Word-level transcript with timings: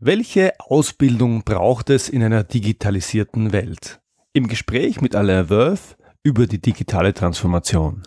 Welche 0.00 0.52
Ausbildung 0.60 1.42
braucht 1.42 1.90
es 1.90 2.08
in 2.08 2.22
einer 2.22 2.44
digitalisierten 2.44 3.50
Welt? 3.52 4.00
Im 4.32 4.46
Gespräch 4.46 5.00
mit 5.00 5.16
Alain 5.16 5.50
Worth 5.50 5.96
über 6.22 6.46
die 6.46 6.60
digitale 6.60 7.12
Transformation. 7.12 8.04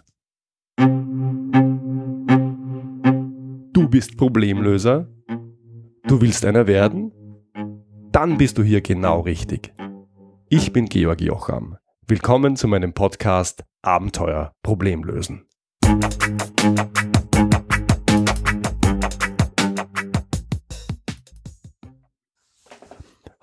Du 3.74 3.90
bist 3.90 4.16
Problemlöser? 4.16 5.10
Du 6.08 6.22
willst 6.22 6.46
einer 6.46 6.66
werden? 6.66 7.12
Dann 8.14 8.38
bist 8.38 8.58
du 8.58 8.64
hier 8.64 8.80
genau 8.80 9.20
richtig. 9.20 9.73
Ich 10.48 10.71
bin 10.71 10.86
Georg 10.86 11.20
Jocham. 11.20 11.76
Willkommen 12.08 12.55
zu 12.55 12.70
meinem 12.70 12.94
Podcast 12.94 13.66
Abenteuer 13.82 14.54
Problemlösen. 14.64 15.46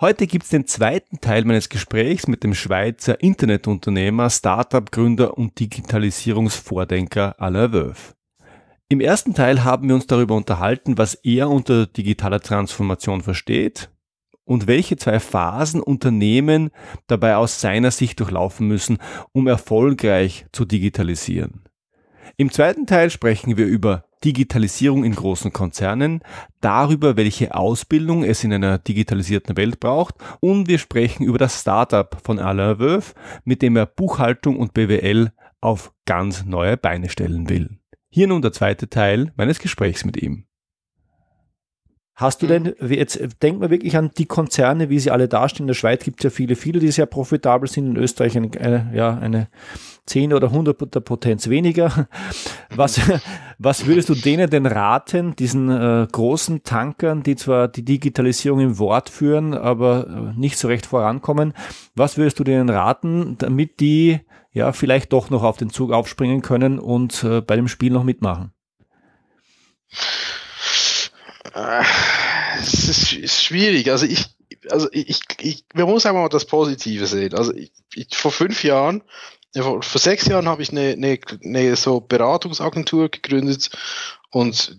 Heute 0.00 0.28
gibt 0.28 0.44
es 0.44 0.50
den 0.50 0.64
zweiten 0.64 1.20
Teil 1.20 1.44
meines 1.44 1.70
Gesprächs 1.70 2.28
mit 2.28 2.44
dem 2.44 2.54
Schweizer 2.54 3.20
Internetunternehmer, 3.20 4.30
Startup-Gründer 4.30 5.36
und 5.36 5.58
Digitalisierungsvordenker 5.58 7.34
Alain 7.40 7.72
Wölf. 7.72 8.14
Im 8.88 9.00
ersten 9.00 9.34
Teil 9.34 9.64
haben 9.64 9.88
wir 9.88 9.96
uns 9.96 10.06
darüber 10.06 10.36
unterhalten, 10.36 10.98
was 10.98 11.14
er 11.14 11.50
unter 11.50 11.86
digitaler 11.86 12.38
Transformation 12.38 13.22
versteht 13.22 13.90
und 14.44 14.68
welche 14.68 14.96
zwei 14.98 15.18
Phasen 15.18 15.80
Unternehmen 15.80 16.70
dabei 17.08 17.34
aus 17.34 17.60
seiner 17.60 17.90
Sicht 17.90 18.20
durchlaufen 18.20 18.68
müssen, 18.68 18.98
um 19.32 19.48
erfolgreich 19.48 20.46
zu 20.52 20.64
digitalisieren. 20.64 21.64
Im 22.36 22.52
zweiten 22.52 22.86
Teil 22.86 23.10
sprechen 23.10 23.56
wir 23.56 23.66
über 23.66 24.04
Digitalisierung 24.24 25.04
in 25.04 25.14
großen 25.14 25.52
Konzernen, 25.52 26.22
darüber, 26.60 27.16
welche 27.16 27.54
Ausbildung 27.54 28.24
es 28.24 28.44
in 28.44 28.52
einer 28.52 28.78
digitalisierten 28.78 29.56
Welt 29.56 29.80
braucht 29.80 30.14
und 30.40 30.68
wir 30.68 30.78
sprechen 30.78 31.24
über 31.24 31.38
das 31.38 31.60
Startup 31.60 32.16
von 32.24 32.38
Alain 32.38 32.78
Wölf, 32.78 33.14
mit 33.44 33.62
dem 33.62 33.76
er 33.76 33.86
Buchhaltung 33.86 34.56
und 34.58 34.74
BWL 34.74 35.32
auf 35.60 35.92
ganz 36.06 36.44
neue 36.44 36.76
Beine 36.76 37.08
stellen 37.08 37.48
will. 37.48 37.78
Hier 38.10 38.26
nun 38.26 38.42
der 38.42 38.52
zweite 38.52 38.88
Teil 38.88 39.32
meines 39.36 39.58
Gesprächs 39.58 40.04
mit 40.04 40.16
ihm. 40.16 40.47
Hast 42.18 42.42
du 42.42 42.48
denn, 42.48 42.74
jetzt 42.80 43.20
denkt 43.44 43.60
man 43.60 43.70
wirklich 43.70 43.96
an 43.96 44.10
die 44.18 44.26
Konzerne, 44.26 44.90
wie 44.90 44.98
sie 44.98 45.12
alle 45.12 45.28
dastehen. 45.28 45.62
In 45.62 45.68
der 45.68 45.74
Schweiz 45.74 46.02
gibt 46.02 46.18
es 46.18 46.24
ja 46.24 46.30
viele, 46.30 46.56
viele, 46.56 46.80
die 46.80 46.90
sehr 46.90 47.06
profitabel 47.06 47.68
sind. 47.68 47.86
In 47.86 47.96
Österreich 47.96 48.36
eine, 48.36 48.50
eine, 48.58 48.90
ja, 48.92 49.16
eine 49.16 49.46
10 50.06 50.32
oder 50.32 50.48
100 50.48 50.96
der 50.96 50.98
Potenz 50.98 51.48
weniger. 51.48 52.08
Was, 52.74 53.00
was 53.58 53.86
würdest 53.86 54.08
du 54.08 54.16
denen 54.16 54.50
denn 54.50 54.66
raten, 54.66 55.36
diesen 55.36 55.70
äh, 55.70 56.08
großen 56.10 56.64
Tankern, 56.64 57.22
die 57.22 57.36
zwar 57.36 57.68
die 57.68 57.84
Digitalisierung 57.84 58.58
im 58.58 58.78
Wort 58.78 59.10
führen, 59.10 59.54
aber 59.54 60.34
äh, 60.34 60.38
nicht 60.38 60.58
so 60.58 60.66
recht 60.66 60.86
vorankommen? 60.86 61.54
Was 61.94 62.18
würdest 62.18 62.40
du 62.40 62.44
denen 62.44 62.68
raten, 62.68 63.36
damit 63.38 63.78
die 63.78 64.18
ja 64.50 64.72
vielleicht 64.72 65.12
doch 65.12 65.30
noch 65.30 65.44
auf 65.44 65.56
den 65.56 65.70
Zug 65.70 65.92
aufspringen 65.92 66.42
können 66.42 66.80
und 66.80 67.22
äh, 67.22 67.40
bei 67.42 67.54
dem 67.54 67.68
Spiel 67.68 67.92
noch 67.92 68.02
mitmachen? 68.02 68.50
Äh, 71.58 71.82
es 72.60 72.88
ist, 72.88 73.12
ist 73.12 73.42
schwierig. 73.42 73.90
Also 73.90 74.06
ich, 74.06 74.26
also 74.70 74.88
ich, 74.92 75.20
ich, 75.40 75.64
man 75.74 75.86
muss 75.86 76.06
einfach 76.06 76.22
mal 76.22 76.28
das 76.28 76.44
Positive 76.44 77.06
sehen. 77.06 77.34
Also 77.34 77.54
ich, 77.54 77.72
ich, 77.94 78.08
vor 78.16 78.32
fünf 78.32 78.62
Jahren, 78.64 79.02
vor, 79.54 79.82
vor 79.82 80.00
sechs 80.00 80.26
Jahren 80.26 80.48
habe 80.48 80.62
ich 80.62 80.70
eine, 80.70 80.92
eine, 80.92 81.18
eine 81.44 81.76
so 81.76 82.00
Beratungsagentur 82.00 83.08
gegründet 83.08 83.70
und 84.30 84.78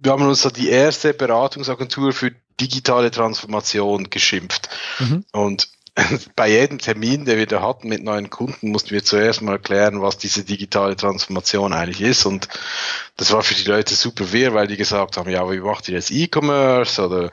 wir 0.00 0.12
haben 0.12 0.26
uns 0.26 0.42
da 0.42 0.50
die 0.50 0.68
erste 0.68 1.12
Beratungsagentur 1.12 2.12
für 2.12 2.32
digitale 2.60 3.10
Transformation 3.10 4.10
geschimpft. 4.10 4.68
Mhm. 4.98 5.24
Und 5.32 5.68
bei 6.36 6.48
jedem 6.48 6.78
Termin, 6.78 7.24
den 7.24 7.38
wir 7.38 7.46
da 7.46 7.62
hatten 7.62 7.88
mit 7.88 8.02
neuen 8.02 8.30
Kunden, 8.30 8.70
mussten 8.70 8.90
wir 8.90 9.04
zuerst 9.04 9.42
mal 9.42 9.52
erklären, 9.52 10.00
was 10.00 10.18
diese 10.18 10.44
digitale 10.44 10.96
Transformation 10.96 11.72
eigentlich 11.72 12.00
ist. 12.00 12.26
Und 12.26 12.48
das 13.16 13.32
war 13.32 13.42
für 13.42 13.54
die 13.54 13.68
Leute 13.68 13.94
super 13.94 14.32
wehr, 14.32 14.54
weil 14.54 14.66
die 14.66 14.76
gesagt 14.76 15.16
haben, 15.16 15.30
ja, 15.30 15.50
wie 15.50 15.60
macht 15.60 15.88
ihr 15.88 15.94
jetzt 15.94 16.10
E-Commerce 16.10 17.04
oder 17.04 17.32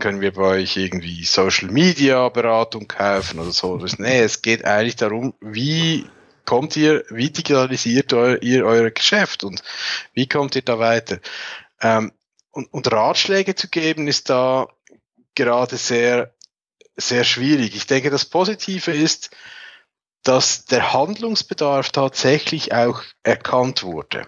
können 0.00 0.20
wir 0.20 0.32
bei 0.32 0.42
euch 0.42 0.76
irgendwie 0.76 1.24
Social 1.24 1.70
Media 1.70 2.28
Beratung 2.28 2.88
kaufen 2.88 3.38
oder 3.38 3.52
so. 3.52 3.76
Das, 3.78 3.98
nee, 3.98 4.20
es 4.20 4.42
geht 4.42 4.64
eigentlich 4.64 4.96
darum, 4.96 5.34
wie 5.40 6.06
kommt 6.44 6.76
ihr, 6.76 7.04
wie 7.10 7.30
digitalisiert 7.30 8.12
ihr 8.12 8.66
euer 8.66 8.90
Geschäft 8.90 9.44
und 9.44 9.62
wie 10.12 10.26
kommt 10.26 10.56
ihr 10.56 10.62
da 10.62 10.78
weiter? 10.78 11.18
Ähm, 11.80 12.12
und, 12.50 12.72
und 12.72 12.92
Ratschläge 12.92 13.54
zu 13.54 13.68
geben 13.68 14.08
ist 14.08 14.28
da 14.28 14.66
gerade 15.34 15.76
sehr 15.76 16.34
sehr 16.96 17.24
schwierig. 17.24 17.74
Ich 17.74 17.86
denke, 17.86 18.10
das 18.10 18.24
Positive 18.24 18.92
ist, 18.92 19.30
dass 20.22 20.66
der 20.66 20.92
Handlungsbedarf 20.92 21.90
tatsächlich 21.90 22.72
auch 22.72 23.02
erkannt 23.22 23.82
wurde. 23.82 24.26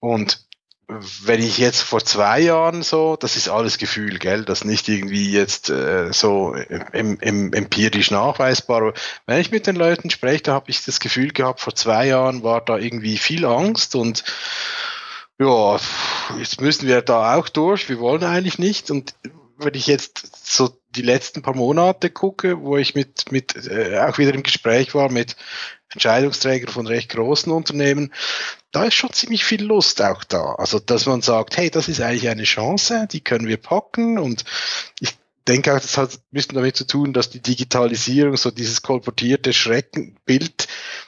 Und 0.00 0.44
wenn 0.86 1.40
ich 1.40 1.56
jetzt 1.56 1.80
vor 1.80 2.04
zwei 2.04 2.40
Jahren 2.40 2.82
so, 2.82 3.16
das 3.16 3.36
ist 3.36 3.48
alles 3.48 3.78
Gefühl, 3.78 4.18
gell, 4.18 4.44
das 4.44 4.64
nicht 4.64 4.86
irgendwie 4.88 5.32
jetzt 5.32 5.70
äh, 5.70 6.12
so 6.12 6.54
im, 6.92 7.18
im, 7.20 7.52
empirisch 7.54 8.10
nachweisbar. 8.10 8.82
Aber 8.82 8.94
wenn 9.26 9.40
ich 9.40 9.50
mit 9.50 9.66
den 9.66 9.76
Leuten 9.76 10.10
spreche, 10.10 10.42
da 10.42 10.52
habe 10.52 10.70
ich 10.70 10.84
das 10.84 11.00
Gefühl 11.00 11.32
gehabt, 11.32 11.60
vor 11.60 11.74
zwei 11.74 12.06
Jahren 12.08 12.42
war 12.42 12.60
da 12.60 12.76
irgendwie 12.76 13.16
viel 13.16 13.46
Angst 13.46 13.94
und 13.94 14.24
ja, 15.38 15.78
jetzt 16.38 16.60
müssen 16.60 16.86
wir 16.86 17.02
da 17.02 17.34
auch 17.34 17.48
durch, 17.48 17.88
wir 17.88 17.98
wollen 17.98 18.22
eigentlich 18.22 18.58
nicht. 18.58 18.90
Und 18.90 19.14
wenn 19.58 19.74
ich 19.74 19.86
jetzt 19.86 20.46
so 20.46 20.78
die 20.90 21.02
letzten 21.02 21.42
paar 21.42 21.54
Monate 21.54 22.10
gucke, 22.10 22.60
wo 22.62 22.76
ich 22.76 22.94
mit, 22.94 23.30
mit 23.32 23.54
äh, 23.66 23.98
auch 23.98 24.18
wieder 24.18 24.34
im 24.34 24.42
Gespräch 24.42 24.94
war 24.94 25.10
mit 25.10 25.36
Entscheidungsträgern 25.92 26.72
von 26.72 26.86
recht 26.86 27.10
großen 27.10 27.52
Unternehmen, 27.52 28.12
da 28.72 28.84
ist 28.84 28.94
schon 28.94 29.12
ziemlich 29.12 29.44
viel 29.44 29.62
Lust 29.62 30.02
auch 30.02 30.24
da. 30.24 30.54
Also, 30.54 30.80
dass 30.80 31.06
man 31.06 31.22
sagt, 31.22 31.56
hey, 31.56 31.70
das 31.70 31.88
ist 31.88 32.00
eigentlich 32.00 32.28
eine 32.28 32.44
Chance, 32.44 33.06
die 33.10 33.20
können 33.20 33.46
wir 33.46 33.56
packen 33.56 34.18
und 34.18 34.44
ich 35.00 35.16
denke 35.46 35.74
auch, 35.74 35.80
das 35.80 35.98
hat 35.98 36.14
ein 36.14 36.20
bisschen 36.30 36.54
damit 36.54 36.76
zu 36.76 36.86
tun, 36.86 37.12
dass 37.12 37.30
die 37.30 37.40
Digitalisierung 37.40 38.36
so 38.36 38.50
dieses 38.50 38.82
kolportierte 38.82 39.52
Schreckenbild 39.52 40.63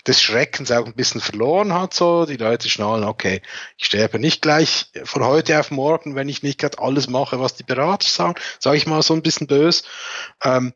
des 0.07 0.23
Schreckens 0.23 0.71
auch 0.71 0.87
ein 0.87 0.95
bisschen 0.95 1.21
verloren 1.21 1.73
hat. 1.73 1.95
So 1.95 2.27
die 2.27 2.37
Leute 2.37 2.69
schnallen, 2.69 3.05
okay, 3.05 3.43
ich 3.77 3.87
sterbe 3.87 4.19
nicht 4.19 4.43
gleich 4.43 4.87
von 5.05 5.25
heute 5.25 5.59
auf 5.59 5.71
morgen, 5.71 6.15
wenn 6.15 6.29
ich 6.29 6.43
nicht 6.43 6.59
gerade 6.59 6.79
alles 6.79 7.09
mache, 7.09 7.41
was 7.41 7.55
die 7.55 7.65
Berater 7.65 8.09
sagen, 8.09 8.37
sage 8.61 8.77
ich 8.77 8.87
mal 8.87 9.03
so 9.03 9.15
ein 9.15 9.23
bisschen 9.23 9.47
böse. 9.47 9.83
Ähm, 10.43 10.73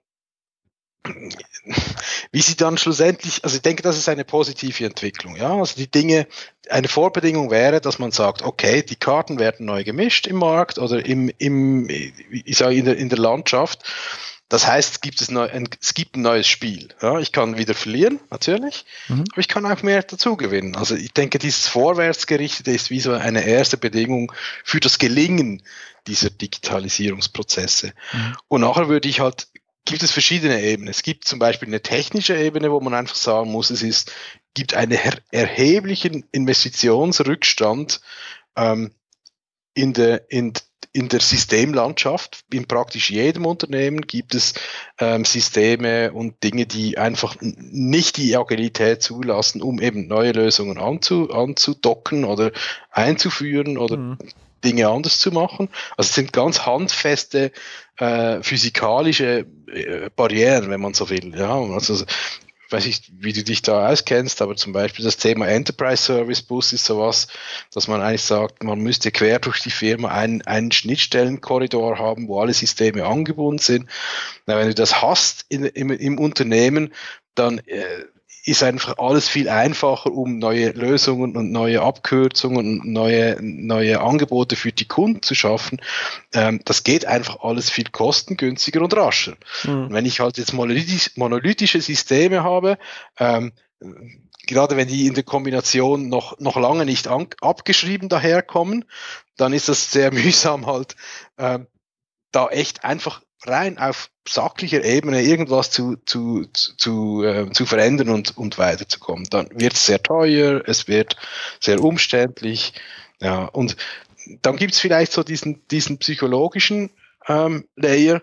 wie 2.33 2.43
sie 2.43 2.57
dann 2.57 2.77
schlussendlich, 2.77 3.43
also 3.45 3.57
ich 3.57 3.63
denke, 3.63 3.83
das 3.83 3.97
ist 3.97 4.09
eine 4.09 4.25
positive 4.25 4.85
Entwicklung, 4.85 5.37
ja. 5.37 5.55
Also 5.55 5.77
die 5.77 5.91
Dinge, 5.91 6.27
eine 6.69 6.89
Vorbedingung 6.89 7.51
wäre, 7.51 7.81
dass 7.81 7.99
man 7.99 8.13
sagt, 8.13 8.43
okay, 8.43 8.83
die 8.83 8.97
Karten 8.97 9.39
werden 9.39 9.67
neu 9.67 9.83
gemischt 9.83 10.27
im 10.27 10.37
Markt 10.37 10.79
oder 10.79 11.05
im, 11.05 11.31
im 11.39 11.89
ich 11.89 12.57
sage 12.57 12.75
in 12.75 12.85
der, 12.85 12.97
in 12.97 13.09
der 13.09 13.19
Landschaft. 13.19 13.83
Das 14.51 14.67
heißt, 14.67 14.95
es 14.95 15.01
gibt, 15.01 15.21
es, 15.21 15.31
neu, 15.31 15.49
ein, 15.49 15.69
es 15.81 15.95
gibt 15.95 16.17
ein 16.17 16.23
neues 16.23 16.49
Spiel. 16.49 16.89
Ja, 17.01 17.21
ich 17.21 17.31
kann 17.31 17.57
wieder 17.57 17.75
verlieren, 17.75 18.19
natürlich, 18.31 18.85
mhm. 19.09 19.25
aber 19.31 19.41
ich 19.41 19.49
kann 19.49 19.65
auch 19.65 19.83
mehr 19.83 20.03
dazu 20.03 20.37
gewinnen. 20.37 20.77
Also 20.77 20.97
ich 20.97 21.13
denke, 21.13 21.39
dieses 21.39 21.69
Vorwärtsgerichtete 21.69 22.73
ist 22.73 22.91
wie 22.91 23.01
so 23.01 23.13
eine 23.13 23.47
erste 23.47 23.79
Bedingung 23.79 24.33
für 24.65 24.81
das 24.81 24.99
Gelingen 24.99 25.63
dieser 26.09 26.31
Digitalisierungsprozesse. 26.31 27.93
Mhm. 28.13 28.37
Und 28.49 28.61
nachher 28.63 28.89
würde 28.89 29.09
ich 29.09 29.21
halt 29.21 29.47
gibt 29.85 30.03
es 30.03 30.11
verschiedene 30.11 30.61
Ebenen. 30.63 30.91
Es 30.91 31.03
gibt 31.03 31.25
zum 31.25 31.39
Beispiel 31.39 31.69
eine 31.69 31.81
technische 31.81 32.37
Ebene, 32.37 32.71
wo 32.71 32.81
man 32.81 32.95
einfach 32.95 33.15
sagen 33.15 33.51
muss, 33.51 33.71
es 33.71 33.83
ist, 33.83 34.13
gibt 34.55 34.75
einen 34.75 34.99
erheblichen 35.31 36.25
Investitionsrückstand 36.33 38.01
ähm, 38.57 38.93
in 39.75 39.93
der, 39.93 40.31
in, 40.31 40.53
in 40.93 41.09
der 41.09 41.21
Systemlandschaft. 41.21 42.45
In 42.53 42.67
praktisch 42.67 43.11
jedem 43.11 43.47
Unternehmen 43.47 44.03
gibt 44.03 44.35
es 44.35 44.55
ähm, 44.99 45.25
Systeme 45.25 46.13
und 46.13 46.43
Dinge, 46.43 46.67
die 46.67 46.99
einfach 46.99 47.37
nicht 47.41 48.17
die 48.17 48.37
Agilität 48.37 49.03
zulassen, 49.03 49.63
um 49.63 49.81
eben 49.81 50.09
neue 50.09 50.33
Lösungen 50.33 50.79
anzu, 50.79 51.31
anzudocken 51.31 52.25
oder 52.25 52.51
einzuführen 52.91 53.79
oder 53.79 53.97
mhm. 53.97 54.19
Dinge 54.65 54.89
anders 54.89 55.19
zu 55.19 55.31
machen. 55.31 55.69
Also 55.97 56.09
es 56.09 56.15
sind 56.15 56.33
ganz 56.33 56.67
handfeste 56.67 57.53
äh, 57.97 58.43
physikalische 58.43 59.47
äh, 59.73 60.11
Barrieren, 60.15 60.71
wenn 60.71 60.81
man 60.81 60.95
so 60.95 61.09
will. 61.09 61.35
Ja, 61.37 61.55
also 61.55 62.05
weiß 62.73 62.87
ich, 62.87 63.11
wie 63.19 63.33
du 63.33 63.43
dich 63.43 63.63
da 63.63 63.89
auskennst, 63.89 64.43
aber 64.43 64.57
zum 64.57 64.73
Beispiel 64.73 65.05
das 65.05 65.17
Thema 65.17 65.49
Enterprise 65.49 66.03
Service 66.03 66.43
Bus 66.43 66.73
ist 66.73 66.85
sowas, 66.85 67.29
dass 67.73 67.89
man 67.89 68.01
eigentlich 68.01 68.23
sagt, 68.23 68.63
man 68.63 68.81
müsste 68.81 69.11
quer 69.11 69.39
durch 69.39 69.61
die 69.61 69.71
Firma 69.71 70.09
einen, 70.09 70.43
einen 70.43 70.73
Schnittstellenkorridor 70.73 71.99
haben, 71.99 72.29
wo 72.29 72.41
alle 72.41 72.55
Systeme 72.55 73.07
angebunden 73.07 73.59
sind. 73.59 73.89
Na, 74.47 74.59
wenn 74.59 74.69
du 74.69 74.75
das 74.75 75.03
hast 75.03 75.47
in, 75.49 75.65
im, 75.65 75.91
im 75.91 76.19
Unternehmen, 76.19 76.93
dann 77.35 77.59
äh, 77.59 78.05
ist 78.45 78.63
einfach 78.63 78.99
alles 78.99 79.29
viel 79.29 79.49
einfacher, 79.49 80.13
um 80.13 80.39
neue 80.39 80.71
Lösungen 80.71 81.37
und 81.37 81.53
neue 81.53 81.83
Abkürzungen 81.83 82.81
und 82.81 82.93
neue, 82.93 83.37
neue 83.41 84.01
Angebote 84.01 84.57
für 84.57 84.73
die 84.73 84.89
Kunden 84.89 85.23
zu 85.23 85.35
schaffen. 85.35 85.81
Ähm, 86.33 86.61
das 86.65 86.85
geht 86.85 87.05
einfach 87.05 87.41
alles 87.41 87.71
viel 87.71 87.87
kostengünstiger 87.91 88.81
und 88.81 88.97
rascher. 88.97 89.37
Mhm. 89.65 89.85
Und 89.85 89.93
wenn 89.93 90.07
ich 90.07 90.21
halt 90.21 90.39
jetzt 90.39 90.53
monolithisch, 90.53 91.17
monolithische 91.17 91.81
Systeme 91.81 92.43
habe, 92.43 92.79
ähm, 93.19 93.53
gerade 94.47 94.77
wenn 94.77 94.89
die 94.89 95.07
in 95.07 95.15
der 95.15 95.25
Kombination 95.25 96.09
noch, 96.09 96.39
noch 96.39 96.57
lange 96.57 96.85
nicht 96.85 97.09
an, 97.09 97.29
abgeschrieben 97.41 98.09
daherkommen, 98.09 98.85
dann 99.37 99.53
ist 99.53 99.69
das 99.69 99.91
sehr 99.91 100.13
mühsam 100.13 100.67
halt, 100.67 100.97
ähm, 101.39 101.67
da 102.33 102.49
echt 102.49 102.85
einfach 102.85 103.23
rein 103.47 103.79
auf 103.79 104.11
sachlicher 104.29 104.85
Ebene 104.85 105.23
irgendwas 105.23 105.71
zu, 105.71 105.97
zu, 106.05 106.47
zu, 106.53 107.25
äh, 107.25 107.51
zu 107.51 107.67
verändern 107.67 108.11
und, 108.11 108.37
und 108.37 108.59
weiterzukommen. 108.59 109.27
Dann 109.31 109.49
wird 109.53 109.75
es 109.75 109.87
sehr 109.87 110.03
teuer, 110.03 110.63
es 110.67 110.89
wird 110.89 111.17
sehr 111.59 111.83
umständlich. 111.83 112.75
Ja, 113.21 113.45
und 113.45 113.77
dann 114.43 114.57
gibt 114.57 114.75
es 114.75 114.81
vielleicht 114.81 115.13
so 115.13 115.23
diesen, 115.23 115.67
diesen 115.69 115.99
psychologischen 115.99 116.91
ähm, 117.27 117.67
Layer, 117.77 118.23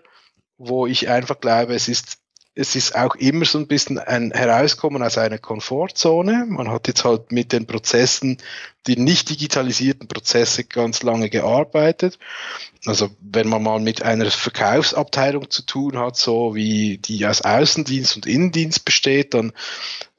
wo 0.56 0.86
ich 0.86 1.08
einfach 1.08 1.40
glaube, 1.40 1.74
es 1.74 1.88
ist 1.88 2.18
es 2.58 2.74
ist 2.74 2.96
auch 2.96 3.14
immer 3.14 3.44
so 3.44 3.56
ein 3.58 3.68
bisschen 3.68 4.00
ein 4.00 4.32
Herauskommen 4.32 5.00
aus 5.00 5.16
einer 5.16 5.38
Komfortzone. 5.38 6.44
Man 6.48 6.68
hat 6.72 6.88
jetzt 6.88 7.04
halt 7.04 7.30
mit 7.30 7.52
den 7.52 7.68
Prozessen, 7.68 8.38
die 8.88 8.96
nicht 8.96 9.28
digitalisierten 9.28 10.08
Prozesse 10.08 10.64
ganz 10.64 11.02
lange 11.02 11.28
gearbeitet. 11.28 12.18
Also 12.86 13.10
wenn 13.20 13.48
man 13.48 13.62
mal 13.62 13.80
mit 13.80 14.02
einer 14.02 14.30
Verkaufsabteilung 14.30 15.50
zu 15.50 15.62
tun 15.62 15.98
hat, 15.98 16.16
so 16.16 16.54
wie 16.54 16.98
die 16.98 17.26
aus 17.26 17.42
Außendienst 17.42 18.16
und 18.16 18.26
Innendienst 18.26 18.84
besteht, 18.84 19.34
dann 19.34 19.52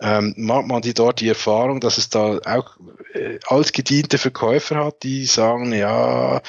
ähm, 0.01 0.33
macht 0.37 0.67
man 0.67 0.81
die 0.81 0.93
dort 0.93 1.19
die 1.19 1.27
Erfahrung, 1.27 1.81
dass 1.81 1.97
es 1.97 2.09
da 2.09 2.39
auch 2.45 2.77
äh, 3.13 3.39
altgediente 3.47 4.17
Verkäufer 4.17 4.85
hat, 4.85 5.03
die 5.03 5.25
sagen, 5.25 5.73
ja, 5.73 6.41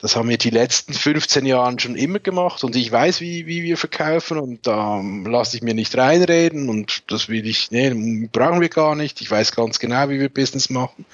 das 0.00 0.16
haben 0.16 0.28
wir 0.28 0.36
die 0.36 0.50
letzten 0.50 0.92
15 0.92 1.46
Jahren 1.46 1.78
schon 1.78 1.96
immer 1.96 2.18
gemacht 2.18 2.64
und 2.64 2.76
ich 2.76 2.90
weiß, 2.90 3.20
wie, 3.20 3.46
wie 3.46 3.62
wir 3.62 3.76
verkaufen 3.76 4.38
und 4.38 4.66
da 4.66 4.98
ähm, 4.98 5.24
lasse 5.26 5.56
ich 5.56 5.62
mir 5.62 5.74
nicht 5.74 5.96
reinreden 5.96 6.68
und 6.68 7.10
das 7.10 7.28
will 7.28 7.46
ich, 7.46 7.70
nee, 7.70 7.90
brauchen 8.30 8.60
wir 8.60 8.68
gar 8.68 8.94
nicht. 8.94 9.20
Ich 9.20 9.30
weiß 9.30 9.52
ganz 9.52 9.78
genau, 9.78 10.08
wie 10.08 10.20
wir 10.20 10.28
Business 10.28 10.68
machen. 10.68 11.06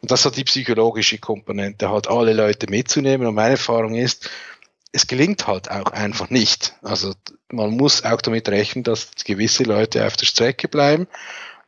Und 0.00 0.10
das 0.10 0.24
hat 0.24 0.36
die 0.36 0.44
psychologische 0.44 1.18
Komponente, 1.18 1.90
halt 1.90 2.08
alle 2.08 2.32
Leute 2.32 2.68
mitzunehmen. 2.68 3.26
Und 3.26 3.34
meine 3.34 3.52
Erfahrung 3.52 3.94
ist, 3.94 4.30
es 4.92 5.06
gelingt 5.06 5.46
halt 5.46 5.70
auch 5.70 5.90
einfach 5.92 6.30
nicht. 6.30 6.76
Also 6.82 7.14
man 7.50 7.70
muss 7.70 8.04
auch 8.04 8.20
damit 8.20 8.48
rechnen, 8.48 8.84
dass 8.84 9.10
gewisse 9.24 9.64
Leute 9.64 10.06
auf 10.06 10.16
der 10.16 10.26
Strecke 10.26 10.68
bleiben. 10.68 11.08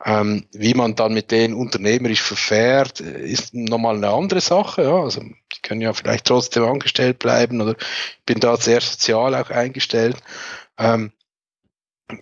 Ähm, 0.05 0.45
wie 0.53 0.73
man 0.75 0.95
dann 0.95 1.13
mit 1.13 1.31
denen 1.31 1.55
unternehmerisch 1.55 2.21
verfährt, 2.21 2.99
ist 3.01 3.53
nochmal 3.53 3.95
eine 3.95 4.09
andere 4.09 4.41
Sache. 4.41 4.83
Ja. 4.83 5.01
Also 5.01 5.21
die 5.21 5.61
können 5.61 5.81
ja 5.81 5.93
vielleicht 5.93 6.25
trotzdem 6.25 6.63
angestellt 6.63 7.19
bleiben 7.19 7.59
oder 7.59 7.71
ich 7.71 8.25
bin 8.25 8.39
da 8.39 8.55
sehr 8.55 8.79
sozial 8.79 9.35
auch 9.35 9.49
eingestellt. 9.49 10.17
Ähm, 10.77 11.11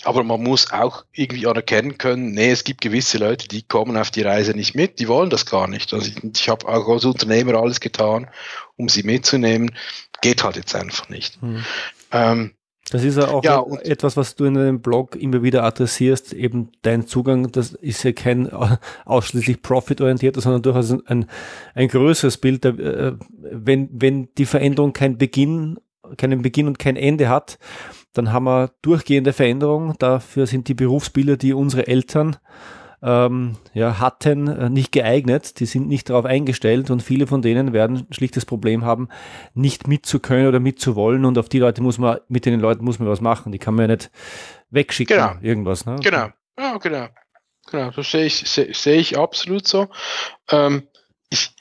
aber 0.04 0.24
man 0.24 0.42
muss 0.42 0.72
auch 0.72 1.06
irgendwie 1.14 1.46
anerkennen 1.46 1.98
können, 1.98 2.32
nee, 2.32 2.50
es 2.50 2.64
gibt 2.64 2.82
gewisse 2.82 3.20
Leute, 3.20 3.48
die 3.48 3.62
kommen 3.62 3.98
auf 3.98 4.10
die 4.10 4.24
Reise 4.24 4.54
nicht 4.54 4.74
mit, 4.74 5.00
die 5.00 5.08
wollen 5.08 5.30
das 5.30 5.46
gar 5.46 5.68
nicht. 5.68 5.94
Also 5.94 6.08
ich, 6.08 6.24
ich 6.24 6.50
habe 6.50 6.68
auch 6.68 6.88
als 6.88 7.06
Unternehmer 7.06 7.56
alles 7.56 7.80
getan, 7.80 8.28
um 8.78 8.90
sie 8.90 9.04
mitzunehmen. 9.04 9.76
Geht 10.22 10.44
halt 10.44 10.56
jetzt 10.56 10.76
einfach 10.76 11.10
nicht. 11.10 11.40
Hm. 11.40 11.64
Ähm, 12.12 12.52
das 12.90 13.04
ist 13.04 13.18
ja 13.18 13.28
auch 13.28 13.44
ja, 13.44 13.64
etwas, 13.82 14.16
was 14.16 14.36
du 14.36 14.46
in 14.46 14.54
deinem 14.54 14.82
Blog 14.82 15.16
immer 15.16 15.42
wieder 15.42 15.64
adressierst, 15.64 16.34
eben 16.34 16.72
dein 16.84 17.08
Zugang, 17.08 17.52
das 17.52 17.74
ist 17.74 18.04
ja 18.04 18.12
kein 18.12 18.52
ausschließlich 19.06 19.62
profitorientierter, 19.62 20.42
sondern 20.42 20.62
durchaus 20.62 20.92
ein, 21.08 21.28
ein 21.76 21.88
größeres 21.88 22.38
Bild. 22.38 22.66
Äh, 22.66 23.14
wenn, 23.38 23.90
wenn 23.92 24.30
die 24.36 24.46
Veränderung 24.46 24.94
keinen 24.94 25.18
Beginn, 25.18 25.80
keinen 26.18 26.42
Beginn 26.42 26.68
und 26.68 26.80
kein 26.80 26.96
Ende 26.96 27.30
hat, 27.30 27.58
dann 28.16 28.32
haben 28.32 28.46
wir 28.46 28.72
durchgehende 28.82 29.34
Veränderungen. 29.34 29.96
Dafür 30.00 30.48
sind 30.48 30.68
die 30.68 30.74
Berufsbilder, 30.74 31.38
die 31.38 31.54
unsere 31.54 31.88
Eltern 31.88 32.38
ähm, 33.04 33.58
ja, 33.74 34.00
hatten, 34.00 34.48
äh, 34.48 34.70
nicht 34.70 34.92
geeignet. 34.92 35.60
Die 35.60 35.66
sind 35.66 35.88
nicht 35.88 36.10
darauf 36.10 36.26
eingestellt 36.26 36.90
und 36.90 37.04
viele 37.04 37.28
von 37.28 37.42
denen 37.42 37.74
werden 37.74 38.08
schlicht 38.12 38.36
das 38.36 38.46
Problem 38.46 38.84
haben, 38.84 39.10
nicht 39.54 39.88
mitzukönnen 39.88 40.48
oder 40.48 40.60
mitzuwollen. 40.60 41.26
Und 41.26 41.38
auf 41.38 41.50
die 41.50 41.60
Leute 41.60 41.84
muss 41.84 41.98
man, 41.98 42.20
mit 42.28 42.46
den 42.46 42.60
Leuten 42.60 42.84
muss 42.84 43.00
man 43.00 43.08
was 43.08 43.22
machen. 43.22 43.52
Die 43.52 43.60
kann 43.60 43.76
man 43.76 43.90
ja 43.90 43.96
nicht 43.96 44.12
wegschicken. 44.70 45.18
Genau. 45.18 45.34
Irgendwas. 45.42 45.86
Ne? 45.86 45.98
Genau. 46.02 46.30
Ja, 46.58 46.78
genau. 46.78 47.08
Genau, 47.70 47.92
das 47.92 48.12
sehe 48.12 48.26
ich, 48.26 48.36
sehe, 48.36 48.74
sehe 48.74 48.98
ich 48.98 49.18
absolut 49.18 49.68
so. 49.68 49.88
Ähm, 50.50 50.88
ich, 51.30 51.52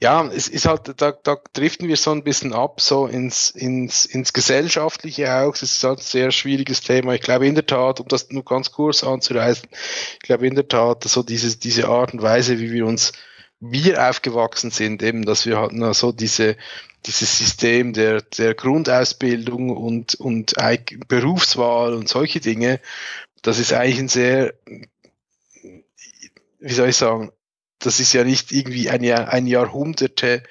ja, 0.00 0.26
es 0.26 0.48
ist 0.48 0.66
halt, 0.66 1.00
da, 1.00 1.12
da 1.12 1.36
driften 1.52 1.88
wir 1.88 1.96
so 1.96 2.10
ein 2.10 2.24
bisschen 2.24 2.52
ab, 2.52 2.80
so 2.80 3.06
ins, 3.06 3.50
ins, 3.50 4.04
ins 4.04 4.32
Gesellschaftliche 4.32 5.34
auch. 5.34 5.54
Es 5.54 5.62
ist 5.62 5.84
halt 5.84 5.98
ein 6.00 6.02
sehr 6.02 6.30
schwieriges 6.30 6.80
Thema. 6.80 7.14
Ich 7.14 7.20
glaube 7.20 7.46
in 7.46 7.54
der 7.54 7.66
Tat, 7.66 8.00
um 8.00 8.08
das 8.08 8.30
nur 8.30 8.44
ganz 8.44 8.70
kurz 8.70 9.04
anzureißen, 9.04 9.68
ich 9.72 10.18
glaube 10.20 10.46
in 10.46 10.54
der 10.54 10.68
Tat, 10.68 11.04
so 11.04 11.22
diese, 11.22 11.56
diese 11.56 11.88
Art 11.88 12.12
und 12.12 12.22
Weise, 12.22 12.58
wie 12.58 12.72
wir 12.72 12.86
uns, 12.86 13.12
wir 13.60 14.08
aufgewachsen 14.08 14.70
sind, 14.70 15.02
eben, 15.02 15.24
dass 15.24 15.46
wir 15.46 15.68
nur 15.72 15.94
so 15.94 16.12
diese, 16.12 16.56
dieses 17.06 17.38
System 17.38 17.92
der, 17.92 18.22
der 18.22 18.54
Grundausbildung 18.54 19.70
und, 19.70 20.14
und 20.16 20.54
Berufswahl 21.08 21.94
und 21.94 22.08
solche 22.08 22.40
Dinge, 22.40 22.80
das 23.42 23.58
ist 23.58 23.72
eigentlich 23.72 23.98
ein 23.98 24.08
sehr, 24.08 24.54
wie 26.60 26.72
soll 26.72 26.88
ich 26.88 26.96
sagen, 26.96 27.30
das 27.86 28.00
ist 28.00 28.12
ja 28.12 28.24
nicht 28.24 28.52
irgendwie 28.52 28.90
ein, 28.90 29.02
Jahr, 29.02 29.28
ein 29.28 29.46
Jahrhunderte 29.46 30.42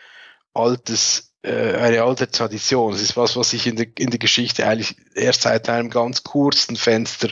altes, 0.54 1.34
äh, 1.42 1.76
eine 1.76 2.04
alte 2.04 2.30
Tradition. 2.30 2.92
Das 2.92 3.02
ist 3.02 3.18
was, 3.18 3.36
was 3.36 3.52
sich 3.52 3.68
in 3.68 3.76
der, 3.76 3.88
in 3.98 4.10
der 4.10 4.20
Geschichte 4.20 4.68
eigentlich 4.68 4.96
erst 5.16 5.42
seit 5.42 5.70
einem 5.70 5.90
ganz 5.90 6.24
kurzen 6.24 6.76
Fenster 6.76 7.30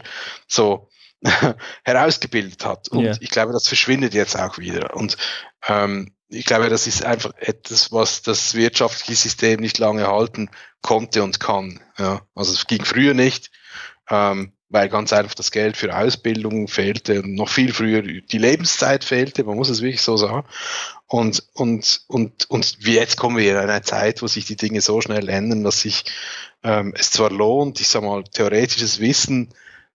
so 0.48 0.90
herausgebildet 1.84 2.66
hat. 2.66 2.90
Und 2.90 3.04
yeah. 3.04 3.18
ich 3.20 3.30
glaube, 3.30 3.54
das 3.54 3.68
verschwindet 3.68 4.14
jetzt 4.14 4.38
auch 4.38 4.58
wieder. 4.58 4.96
Und 4.96 5.18
ähm, 5.68 6.14
ich 6.30 6.46
glaube, 6.46 6.70
das 6.70 6.88
ist 6.88 7.04
einfach 7.06 7.34
etwas, 7.38 7.92
was 7.92 8.22
das 8.22 8.56
wirtschaftliche 8.56 9.16
System 9.16 9.60
nicht 9.60 9.78
lange 9.78 10.08
halten 10.08 10.50
konnte 10.82 11.24
und 11.24 11.40
kann. 11.40 11.80
Ja. 11.98 12.22
Also 12.34 12.54
es 12.54 12.68
ging 12.68 12.86
früher 12.86 13.14
nicht. 13.14 13.52
Ähm, 14.10 14.54
weil 14.72 14.88
ganz 14.90 15.12
einfach 15.14 15.36
das 15.36 15.52
Geld 15.52 15.76
für 15.76 15.96
Ausbildung 15.96 16.68
fehlte 16.68 17.22
und 17.22 17.36
noch 17.36 17.50
viel 17.50 17.74
früher 17.74 18.02
die 18.02 18.38
Lebenszeit 18.38 19.04
fehlte, 19.04 19.44
man 19.44 19.58
muss 19.58 19.70
es 19.70 19.82
wirklich 19.82 20.02
so 20.02 20.16
sagen. 20.18 20.48
Und, 21.08 21.44
und, 21.54 22.02
und, 22.08 22.50
und 22.50 22.78
wie 22.80 22.96
jetzt 22.96 23.18
kommen 23.18 23.38
wir 23.38 23.52
in 23.52 23.58
eine 23.58 23.82
Zeit, 23.82 24.22
wo 24.22 24.28
sich 24.28 24.46
die 24.46 24.56
Dinge 24.56 24.80
so 24.80 25.02
schnell 25.02 25.28
ändern, 25.28 25.66
dass 25.66 25.82
sich 25.82 26.06
ähm, 26.64 26.94
es 26.98 27.12
zwar 27.12 27.32
lohnt, 27.32 27.82
ich 27.82 27.90
sag 27.90 28.04
mal, 28.04 28.24
theoretisches 28.24 29.02
Wissen 29.02 29.50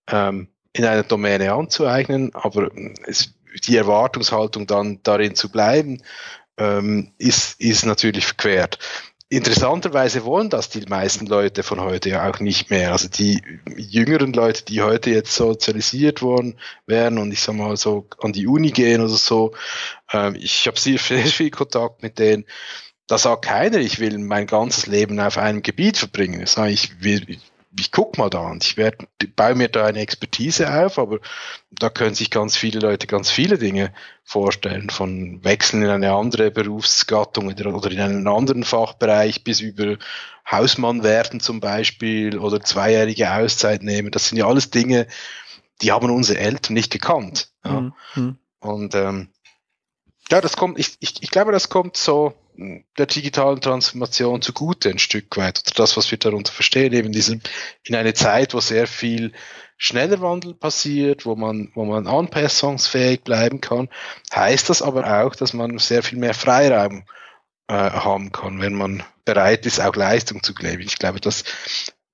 ähm, 0.09 0.49
in 0.75 0.85
einer 0.85 1.05
Domäne 1.05 1.55
anzueignen, 1.55 2.35
aber 2.35 2.71
es, 3.07 3.33
die 3.65 3.79
Erwartungshaltung 3.79 4.67
dann 4.67 5.01
darin 5.03 5.35
zu 5.35 5.51
bleiben, 5.51 6.03
ähm, 6.59 7.13
ist, 7.17 7.59
ist 7.61 7.87
natürlich 7.87 8.27
verquert 8.27 8.79
interessanterweise 9.29 10.25
wollen 10.25 10.51
das 10.51 10.69
die 10.69 10.87
meisten 10.87 11.27
Leute 11.27 11.63
von 11.63 11.81
heute 11.81 12.11
ja 12.11 12.31
auch 12.31 12.39
nicht 12.41 12.71
mehr. 12.71 12.93
Also 12.93 13.09
die 13.09 13.43
jüngeren 13.77 14.33
Leute, 14.33 14.65
die 14.65 14.83
heute 14.83 15.11
jetzt 15.11 15.35
sozialisiert 15.35 16.23
worden 16.23 16.59
wären 16.87 17.19
und 17.19 17.33
ich 17.33 17.41
sag 17.41 17.57
mal 17.57 17.77
so 17.77 18.07
an 18.21 18.33
die 18.33 18.47
Uni 18.47 18.71
gehen 18.71 19.01
oder 19.01 19.15
so, 19.15 19.53
ähm, 20.13 20.37
ich 20.37 20.67
habe 20.67 20.79
sehr, 20.79 20.99
sehr 20.99 21.27
viel 21.27 21.51
Kontakt 21.51 22.03
mit 22.03 22.19
denen. 22.19 22.45
Da 23.09 23.19
sagt 23.19 23.45
keiner, 23.45 23.79
ich 23.79 24.01
will 24.01 24.19
mein 24.19 24.47
ganzes 24.47 24.87
Leben 24.87 25.21
auf 25.21 25.39
einem 25.39 25.63
Gebiet 25.63 25.97
verbringen. 25.97 26.43
Ich 26.43 26.51
sage, 26.51 26.73
ich 26.73 27.03
will, 27.03 27.39
ich 27.79 27.93
guck 27.93 28.19
mal 28.19 28.31
da 28.31 28.41
und 28.41 28.65
ich 28.65 28.77
werde, 28.77 29.07
baue 29.35 29.55
mir 29.55 29.69
da 29.69 29.87
eine 29.87 30.01
Expertise 30.01 30.73
auf, 30.73 30.99
aber 30.99 31.19
da 31.71 31.91
können 31.91 32.15
sich 32.15 32.31
ganz 32.31 32.57
viele 32.57 32.81
Leute 32.81 33.07
ganz 33.07 33.31
viele 33.31 33.59
Dinge 33.59 33.93
vorstellen, 34.25 34.91
von 34.91 35.45
Wechseln 35.45 35.83
in 35.83 35.91
eine 35.91 36.13
andere 36.13 36.51
Berufsgattung 36.51 37.49
oder 37.49 37.91
in 37.91 38.01
einen 38.01 38.29
anderen 38.29 38.65
Fachbereich 38.65 39.45
bis 39.45 39.61
über 39.61 39.97
Hausmann 40.51 41.03
werden 41.03 41.41
zum 41.41 41.61
Beispiel 41.61 42.39
oder 42.39 42.61
zweijährige 42.61 43.33
Auszeit 43.33 43.83
nehmen. 43.83 44.11
Das 44.11 44.29
sind 44.29 44.39
ja 44.39 44.47
alles 44.47 44.71
Dinge, 44.71 45.07
die 45.83 45.93
haben 45.93 46.11
unsere 46.11 46.39
Eltern 46.39 46.75
nicht 46.75 46.93
gekannt. 46.93 47.51
Ja. 47.65 47.93
Mhm. 48.15 48.39
Und 48.61 48.95
ähm, 48.95 49.29
ja, 50.31 50.41
das 50.41 50.57
kommt, 50.57 50.79
ich, 50.79 50.97
ich, 51.01 51.23
ich 51.23 51.31
glaube, 51.31 51.53
das 51.53 51.69
kommt 51.69 51.97
so 51.97 52.35
der 52.99 53.07
digitalen 53.07 53.61
Transformation 53.61 54.43
zugute 54.43 54.91
ein 54.91 54.99
Stück 54.99 55.37
weit. 55.37 55.63
Oder 55.67 55.75
das, 55.77 55.97
was 55.97 56.11
wir 56.11 56.19
darunter 56.19 56.53
verstehen, 56.53 56.93
eben 56.93 57.13
diesem, 57.13 57.41
in 57.85 57.95
eine 57.95 58.15
Zeit, 58.15 58.55
wo 58.55 58.61
sehr 58.61 58.87
viel 58.87 59.33
schneller 59.77 60.21
Wandel 60.23 60.55
passiert, 60.55 61.27
wo 61.27 61.37
man, 61.37 61.71
wo 61.75 61.85
man 61.85 62.07
anpassungsfähig 62.07 63.23
bleiben 63.23 63.61
kann, 63.61 63.89
heißt 64.35 64.71
das 64.71 64.81
aber 64.81 65.23
auch, 65.23 65.35
dass 65.35 65.53
man 65.53 65.79
sehr 65.79 66.03
viel 66.03 66.19
mehr 66.19 66.35
Freiraum 66.35 67.05
äh, 67.69 67.75
haben 67.75 68.33
kann, 68.33 68.61
wenn 68.61 68.75
man 68.75 69.03
bereit 69.25 69.67
ist, 69.67 69.81
auch 69.81 69.95
Leistung 69.95 70.43
zu 70.43 70.55
geben. 70.55 70.83
Ich 70.83 70.99
glaube, 70.99 71.21
das, 71.21 71.45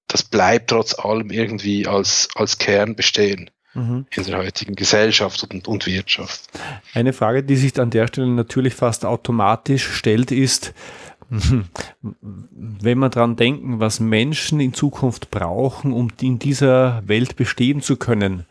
das 0.09 0.25
bleibt 0.25 0.71
trotz 0.71 0.99
allem 0.99 1.31
irgendwie 1.31 1.87
als, 1.87 2.29
als 2.35 2.59
Kern 2.59 2.97
bestehen. 2.97 3.51
Mhm. 3.75 4.07
in 4.11 4.25
der 4.25 4.39
heutigen 4.39 4.75
Gesellschaft 4.75 5.45
und, 5.45 5.69
und 5.69 5.87
Wirtschaft. 5.87 6.49
Eine 6.95 7.13
Frage, 7.13 7.43
die 7.43 7.57
sich 7.57 7.79
an 7.81 7.91
der 7.91 8.07
Stelle 8.07 8.29
natürlich 8.29 8.75
fast 8.75 9.05
automatisch 9.05 9.87
stellt, 9.87 10.31
ist, 10.31 10.75
wenn 11.31 12.99
wir 12.99 13.09
daran 13.09 13.37
denken, 13.37 13.81
was 13.81 14.01
Menschen 14.01 14.61
in 14.61 14.75
Zukunft 14.75 15.31
brauchen, 15.31 15.93
um 15.93 16.09
in 16.21 16.39
dieser 16.39 17.07
Welt 17.09 17.37
bestehen 17.37 17.81
zu 17.81 17.97
können, 17.97 18.47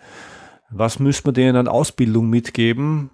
was 0.69 0.99
müssen 0.99 1.25
wir 1.25 1.33
denen 1.33 1.57
an 1.57 1.67
Ausbildung 1.67 2.29
mitgeben? 2.29 3.11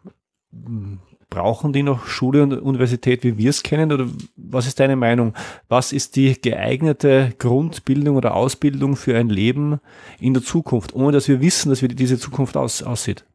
Brauchen 1.30 1.74
die 1.74 1.84
noch 1.84 2.06
Schule 2.06 2.44
und 2.44 2.54
Universität, 2.54 3.24
wie 3.24 3.38
wir 3.38 3.50
es 3.50 3.62
kennen? 3.62 3.92
Oder 3.92 4.08
was 4.38 4.66
ist 4.66 4.80
deine 4.80 4.96
Meinung? 4.96 5.34
Was 5.68 5.92
ist 5.92 6.16
die 6.16 6.40
geeignete 6.40 7.34
Grundbildung 7.38 8.16
oder 8.16 8.34
Ausbildung 8.34 8.96
für 8.96 9.18
ein 9.18 9.30
Leben 9.30 9.82
in 10.20 10.34
der 10.34 10.44
Zukunft, 10.44 10.94
ohne 10.94 11.12
dass 11.12 11.28
wir 11.28 11.42
wissen, 11.42 11.70
dass 11.70 11.82
wie 11.82 11.90
diese 11.90 12.18
Zukunft 12.18 12.56
aus, 12.56 12.82
aussieht? 12.82 13.26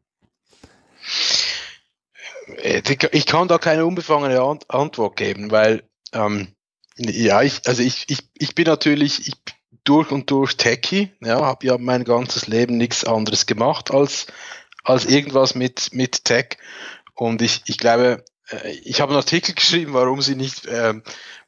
Ich 3.11 3.25
kann 3.25 3.47
da 3.47 3.57
keine 3.57 3.85
unbefangene 3.85 4.41
Antwort 4.67 5.15
geben, 5.15 5.51
weil 5.51 5.83
ähm, 6.13 6.47
ja, 6.97 7.41
ich, 7.41 7.61
also 7.65 7.81
ich, 7.81 8.05
ich, 8.09 8.19
ich 8.37 8.55
bin 8.55 8.65
natürlich 8.65 9.27
ich, 9.27 9.33
durch 9.83 10.11
und 10.11 10.29
durch 10.31 10.55
Techie, 10.57 11.11
ja, 11.21 11.41
habe 11.41 11.65
ja 11.65 11.77
mein 11.77 12.03
ganzes 12.03 12.47
Leben 12.47 12.77
nichts 12.77 13.03
anderes 13.03 13.45
gemacht 13.45 13.91
als, 13.91 14.27
als 14.83 15.05
irgendwas 15.05 15.55
mit, 15.55 15.89
mit 15.93 16.25
Tech. 16.25 16.57
Und 17.15 17.41
ich, 17.41 17.61
ich 17.65 17.77
glaube, 17.77 18.23
äh, 18.49 18.71
ich 18.83 19.01
habe 19.01 19.11
einen 19.11 19.19
Artikel 19.19 19.55
geschrieben, 19.55 19.93
warum 19.93 20.21
sie 20.21 20.35
nicht 20.35 20.65
äh, 20.65 20.93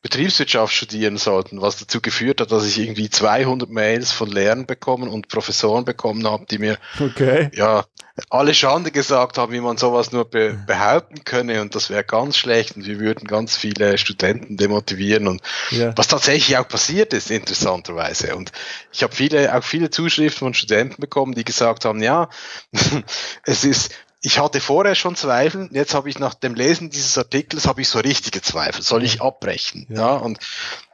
Betriebswirtschaft 0.01 0.73
studieren 0.73 1.17
sollten, 1.17 1.61
was 1.61 1.77
dazu 1.77 1.99
geführt 1.99 2.39
hat, 2.39 2.51
dass 2.51 2.65
ich 2.65 2.79
irgendwie 2.79 3.09
200 3.09 3.69
Mails 3.69 4.11
von 4.11 4.29
Lehrern 4.29 4.67
bekommen 4.67 5.09
und 5.09 5.29
Professoren 5.29 5.83
bekommen 5.83 6.27
habe, 6.27 6.45
die 6.45 6.59
mir 6.59 6.77
okay. 6.99 7.49
ja 7.53 7.85
alle 8.29 8.53
Schande 8.53 8.91
gesagt 8.91 9.37
haben, 9.37 9.51
wie 9.51 9.59
man 9.59 9.77
sowas 9.77 10.11
nur 10.11 10.29
be 10.29 10.57
behaupten 10.65 11.23
könne 11.25 11.61
und 11.61 11.75
das 11.75 11.89
wäre 11.89 12.03
ganz 12.03 12.37
schlecht 12.37 12.75
und 12.77 12.85
wir 12.85 12.99
würden 12.99 13.27
ganz 13.27 13.57
viele 13.57 13.97
Studenten 13.97 14.55
demotivieren 14.55 15.27
und 15.27 15.41
ja. 15.71 15.91
was 15.97 16.07
tatsächlich 16.07 16.55
auch 16.57 16.67
passiert 16.67 17.11
ist, 17.11 17.29
interessanterweise. 17.29 18.35
Und 18.35 18.51
ich 18.93 19.03
habe 19.03 19.13
viele, 19.13 19.53
auch 19.53 19.63
viele 19.63 19.89
Zuschriften 19.89 20.39
von 20.39 20.53
Studenten 20.53 21.01
bekommen, 21.01 21.33
die 21.33 21.43
gesagt 21.43 21.83
haben, 21.83 22.01
ja, 22.01 22.29
es 23.43 23.65
ist 23.65 23.93
ich 24.25 24.39
hatte 24.39 24.59
vorher 24.59 24.95
schon 24.95 25.15
Zweifel, 25.15 25.69
jetzt 25.71 25.93
habe 25.93 26.09
ich 26.09 26.17
nach 26.17 26.33
dem 26.33 26.55
Lesen 26.55 26.89
dieses 26.89 27.15
Artikels 27.15 27.67
habe 27.67 27.81
ich 27.81 27.89
so 27.89 27.99
richtige 27.99 28.41
Zweifel. 28.41 28.81
Soll 28.81 29.03
ich 29.03 29.21
abbrechen? 29.21 29.85
Ja, 29.87 29.95
ja 29.95 30.15
und 30.15 30.39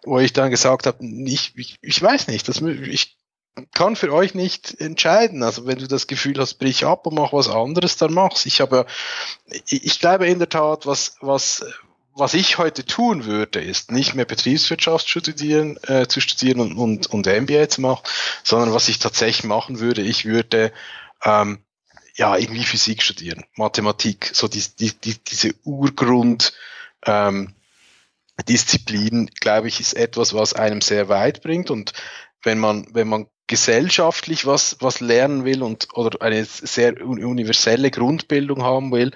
wo 0.03 0.19
ich 0.19 0.33
dann 0.33 0.51
gesagt 0.51 0.85
habe, 0.85 0.97
ich, 1.01 1.53
ich, 1.55 1.77
ich 1.81 2.01
weiß 2.01 2.27
nicht, 2.27 2.49
das, 2.49 2.59
ich 2.59 3.17
kann 3.73 3.95
für 3.95 4.11
euch 4.11 4.35
nicht 4.35 4.81
entscheiden. 4.81 5.43
Also 5.43 5.65
wenn 5.65 5.77
du 5.77 5.87
das 5.87 6.07
Gefühl 6.07 6.39
hast, 6.39 6.55
brich 6.55 6.85
ab 6.85 7.07
und 7.07 7.15
mach 7.15 7.31
was 7.31 7.47
anderes, 7.47 7.95
dann 7.95 8.13
mach's. 8.13 8.45
Ich 8.45 8.59
habe, 8.59 8.85
ich, 9.65 10.01
glaube 10.01 10.27
in 10.27 10.39
der 10.39 10.49
Tat, 10.49 10.85
was, 10.85 11.15
was, 11.21 11.63
was 12.13 12.33
ich 12.33 12.57
heute 12.57 12.83
tun 12.83 13.23
würde, 13.23 13.61
ist 13.61 13.93
nicht 13.93 14.13
mehr 14.13 14.25
Betriebswirtschaft 14.25 15.07
studieren, 15.07 15.79
äh, 15.83 16.05
zu 16.05 16.19
studieren 16.19 16.59
und, 16.59 16.73
und, 16.75 17.07
und 17.07 17.27
MBA 17.27 17.69
zu 17.69 17.79
machen, 17.79 18.03
sondern 18.43 18.73
was 18.73 18.89
ich 18.89 18.99
tatsächlich 18.99 19.45
machen 19.45 19.79
würde, 19.79 20.01
ich 20.01 20.25
würde 20.25 20.73
ähm, 21.23 21.59
ja 22.15 22.35
irgendwie 22.37 22.63
Physik 22.63 23.01
studieren, 23.03 23.43
Mathematik, 23.55 24.31
so 24.33 24.47
die, 24.47 24.63
die, 24.79 24.93
die, 24.93 25.15
diese 25.23 25.53
Urgrund 25.63 26.53
ähm, 27.05 27.53
Disziplin, 28.47 29.29
glaube 29.39 29.67
ich, 29.67 29.79
ist 29.79 29.93
etwas, 29.93 30.33
was 30.33 30.53
einem 30.53 30.81
sehr 30.81 31.09
weit 31.09 31.41
bringt 31.41 31.69
und 31.69 31.93
wenn 32.43 32.59
man, 32.59 32.87
wenn 32.93 33.07
man 33.07 33.27
gesellschaftlich 33.47 34.45
was, 34.45 34.77
was 34.79 35.01
lernen 35.01 35.45
will 35.45 35.61
und 35.61 35.89
oder 35.93 36.21
eine 36.21 36.45
sehr 36.45 37.05
universelle 37.05 37.91
Grundbildung 37.91 38.63
haben 38.63 38.91
will, 38.91 39.11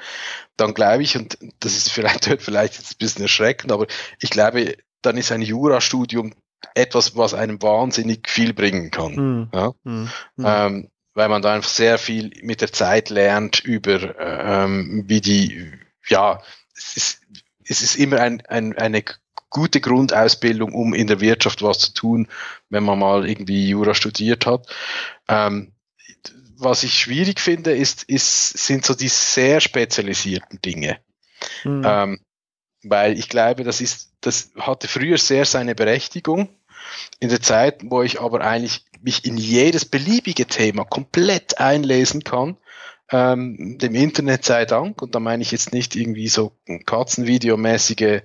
dann 0.57 0.73
glaube 0.73 1.03
ich, 1.03 1.15
und 1.17 1.37
das 1.61 1.75
ist 1.77 1.91
vielleicht, 1.91 2.25
vielleicht 2.41 2.75
jetzt 2.75 2.93
ein 2.93 2.97
bisschen 2.99 3.23
erschreckend, 3.23 3.71
aber 3.71 3.87
ich 4.19 4.29
glaube, 4.29 4.75
dann 5.01 5.17
ist 5.17 5.31
ein 5.31 5.41
Jurastudium 5.41 6.33
etwas, 6.73 7.15
was 7.15 7.33
einem 7.33 7.61
wahnsinnig 7.61 8.29
viel 8.29 8.53
bringen 8.53 8.91
kann. 8.91 9.13
Mm. 9.13 9.49
Ja? 9.53 9.73
Mm. 9.83 10.09
Ähm, 10.43 10.89
weil 11.15 11.29
man 11.29 11.41
da 11.41 11.53
einfach 11.53 11.69
sehr 11.69 11.97
viel 11.97 12.31
mit 12.43 12.61
der 12.61 12.71
Zeit 12.71 13.09
lernt 13.09 13.61
über, 13.61 14.19
ähm, 14.19 15.05
wie 15.07 15.21
die, 15.21 15.71
ja, 16.07 16.43
es 16.75 16.97
ist, 16.97 17.21
es 17.67 17.81
ist 17.81 17.95
immer 17.95 18.19
ein, 18.19 18.45
ein, 18.45 18.77
eine 18.77 19.03
gute 19.49 19.79
Grundausbildung, 19.79 20.73
um 20.73 20.93
in 20.93 21.07
der 21.07 21.21
Wirtschaft 21.21 21.63
was 21.63 21.79
zu 21.79 21.93
tun, 21.93 22.27
wenn 22.69 22.83
man 22.83 22.99
mal 22.99 23.27
irgendwie 23.27 23.69
Jura 23.69 23.95
studiert 23.95 24.45
hat. 24.45 24.67
Ähm, 25.29 25.71
was 26.57 26.83
ich 26.83 26.99
schwierig 26.99 27.39
finde, 27.39 27.75
ist, 27.75 28.03
ist, 28.03 28.49
sind 28.57 28.85
so 28.85 28.93
die 28.93 29.07
sehr 29.07 29.61
spezialisierten 29.61 30.61
Dinge. 30.61 30.99
Mhm. 31.63 31.83
Ähm, 31.85 32.19
weil 32.83 33.17
ich 33.17 33.29
glaube, 33.29 33.63
das 33.63 33.81
ist, 33.81 34.11
das 34.21 34.51
hatte 34.59 34.87
früher 34.87 35.17
sehr 35.17 35.45
seine 35.45 35.75
Berechtigung. 35.75 36.49
In 37.19 37.29
der 37.29 37.41
Zeit, 37.41 37.81
wo 37.83 38.01
ich 38.01 38.21
aber 38.21 38.41
eigentlich 38.41 38.85
mich 39.01 39.25
in 39.25 39.37
jedes 39.37 39.85
beliebige 39.85 40.47
Thema 40.47 40.83
komplett 40.83 41.59
einlesen 41.59 42.23
kann, 42.23 42.57
ähm, 43.11 43.77
dem 43.77 43.95
Internet 43.95 44.45
sei 44.45 44.65
Dank, 44.65 45.01
und 45.01 45.13
da 45.13 45.19
meine 45.19 45.43
ich 45.43 45.51
jetzt 45.51 45.73
nicht 45.73 45.95
irgendwie 45.95 46.27
so 46.27 46.53
Katzenvideomäßige 46.85 48.21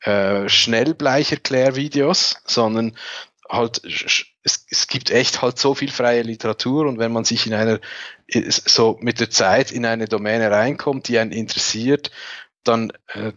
äh, 0.00 0.48
Schnellbleicherklärvideos, 0.48 2.36
sondern 2.46 2.96
halt 3.48 3.82
es, 3.84 4.66
es 4.70 4.86
gibt 4.88 5.10
echt 5.10 5.42
halt 5.42 5.58
so 5.58 5.74
viel 5.74 5.90
freie 5.90 6.22
Literatur 6.22 6.86
und 6.86 6.98
wenn 6.98 7.12
man 7.12 7.24
sich 7.24 7.46
in 7.46 7.54
einer 7.54 7.80
so 8.48 8.98
mit 9.00 9.20
der 9.20 9.30
Zeit 9.30 9.70
in 9.70 9.84
eine 9.84 10.06
Domäne 10.06 10.50
reinkommt, 10.50 11.08
die 11.08 11.18
einen 11.18 11.32
interessiert, 11.32 12.10
dann 12.64 12.92
äh, 13.08 13.32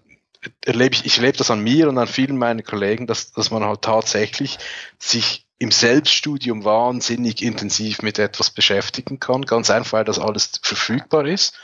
erlebe 0.65 0.95
ich, 0.95 1.05
ich 1.05 1.17
erlebe 1.17 1.37
das 1.37 1.51
an 1.51 1.61
mir 1.61 1.89
und 1.89 1.97
an 1.97 2.07
vielen 2.07 2.37
meiner 2.37 2.63
Kollegen, 2.63 3.07
dass, 3.07 3.31
dass 3.31 3.51
man 3.51 3.63
halt 3.63 3.81
tatsächlich 3.81 4.57
sich 4.99 5.45
im 5.57 5.71
Selbststudium 5.71 6.65
wahnsinnig 6.65 7.41
intensiv 7.41 8.01
mit 8.01 8.19
etwas 8.19 8.49
beschäftigen 8.49 9.19
kann, 9.19 9.43
ganz 9.43 9.69
einfach, 9.69 9.93
weil 9.93 10.03
das 10.03 10.19
alles 10.19 10.51
verfügbar 10.61 11.25
ist 11.25 11.57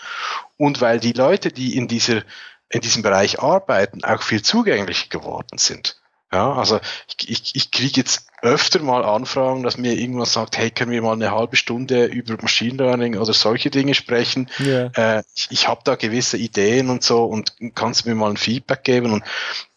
und 0.58 0.80
weil 0.80 1.00
die 1.00 1.14
Leute, 1.14 1.52
die 1.52 1.76
in 1.76 1.88
dieser 1.88 2.24
in 2.72 2.82
diesem 2.82 3.04
Bereich 3.04 3.42
arbeiten, 3.42 4.04
auch 4.06 4.22
viel 4.22 4.42
zugänglicher 4.42 5.10
geworden 5.10 5.58
sind. 5.58 6.01
Ja, 6.34 6.54
also 6.54 6.80
ich, 7.08 7.30
ich, 7.30 7.56
ich 7.56 7.72
kriege 7.72 7.98
jetzt 7.98 8.28
öfter 8.42 8.82
mal 8.82 9.04
Anfragen, 9.04 9.64
dass 9.64 9.78
mir 9.78 9.94
irgendwas 9.94 10.34
sagt, 10.34 10.58
hey, 10.58 10.72
können 10.72 10.92
wir 10.92 11.02
mal 11.02 11.14
eine 11.14 11.32
halbe 11.32 11.58
Stunde 11.58 12.06
über 12.06 12.38
Machine 12.42 12.78
Learning 12.78 13.18
oder 13.18 13.34
solche 13.34 13.70
Dinge 13.70 13.94
sprechen? 13.94 14.50
Yeah. 14.60 14.92
Äh, 14.96 15.24
ich 15.36 15.48
ich 15.52 15.68
habe 15.68 15.82
da 15.84 15.96
gewisse 15.96 16.38
Ideen 16.38 16.90
und 16.90 17.04
so 17.04 17.26
und 17.26 17.54
kannst 17.76 18.06
mir 18.06 18.16
mal 18.16 18.32
ein 18.32 18.38
Feedback 18.38 18.84
geben 18.84 19.12
und 19.12 19.24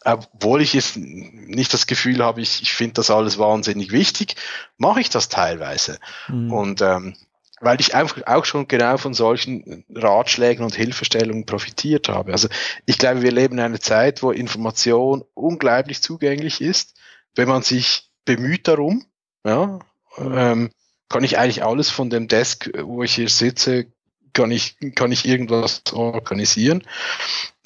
obwohl 0.04 0.60
ich 0.62 0.74
jetzt 0.74 0.96
nicht 0.96 1.72
das 1.72 1.86
Gefühl 1.86 2.22
habe, 2.22 2.40
ich, 2.40 2.62
ich 2.62 2.72
finde 2.72 2.94
das 2.94 3.10
alles 3.10 3.38
wahnsinnig 3.38 3.90
wichtig, 3.90 4.36
mache 4.76 5.00
ich 5.00 5.10
das 5.10 5.28
teilweise. 5.28 5.98
Mhm. 6.28 6.52
Und 6.52 6.82
ähm, 6.82 7.16
weil 7.60 7.80
ich 7.80 7.94
einfach 7.94 8.26
auch 8.26 8.44
schon 8.44 8.68
genau 8.68 8.96
von 8.96 9.14
solchen 9.14 9.84
Ratschlägen 9.94 10.64
und 10.64 10.74
Hilfestellungen 10.74 11.46
profitiert 11.46 12.08
habe. 12.08 12.32
Also 12.32 12.48
ich 12.86 12.98
glaube, 12.98 13.22
wir 13.22 13.32
leben 13.32 13.58
in 13.58 13.64
einer 13.64 13.80
Zeit, 13.80 14.22
wo 14.22 14.30
Information 14.30 15.24
unglaublich 15.34 16.02
zugänglich 16.02 16.60
ist, 16.60 16.94
wenn 17.34 17.48
man 17.48 17.62
sich 17.62 18.10
bemüht 18.24 18.68
darum. 18.68 19.04
Ja, 19.44 19.78
ähm, 20.18 20.70
kann 21.08 21.24
ich 21.24 21.38
eigentlich 21.38 21.64
alles 21.64 21.90
von 21.90 22.10
dem 22.10 22.28
Desk, 22.28 22.70
wo 22.82 23.02
ich 23.02 23.14
hier 23.14 23.28
sitze, 23.28 23.86
kann 24.32 24.50
ich, 24.50 24.76
kann 24.94 25.12
ich 25.12 25.26
irgendwas 25.26 25.82
organisieren. 25.92 26.82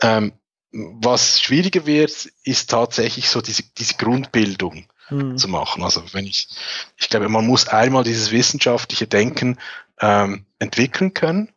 Ähm, 0.02 0.32
was 0.70 1.40
schwieriger 1.40 1.86
wird, 1.86 2.28
ist 2.44 2.70
tatsächlich 2.70 3.30
so 3.30 3.40
diese, 3.40 3.62
diese 3.78 3.94
Grundbildung 3.94 4.86
mhm. 5.10 5.36
zu 5.36 5.48
machen. 5.48 5.82
Also 5.82 6.02
wenn 6.12 6.26
ich, 6.26 6.48
ich 6.96 7.08
glaube, 7.08 7.28
man 7.28 7.46
muss 7.46 7.68
einmal 7.68 8.04
dieses 8.04 8.30
wissenschaftliche 8.30 9.06
Denken 9.06 9.58
ähm, 10.00 10.46
entwickeln 10.58 11.14
können 11.14 11.52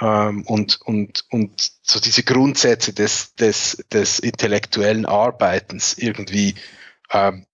ähm, 0.00 0.42
und, 0.46 0.80
und, 0.82 1.24
und 1.30 1.72
so 1.82 2.00
diese 2.00 2.22
Grundsätze 2.22 2.92
des, 2.92 3.34
des, 3.34 3.84
des 3.92 4.18
intellektuellen 4.18 5.06
Arbeitens 5.06 5.96
irgendwie 5.98 6.54
ähm, 7.10 7.46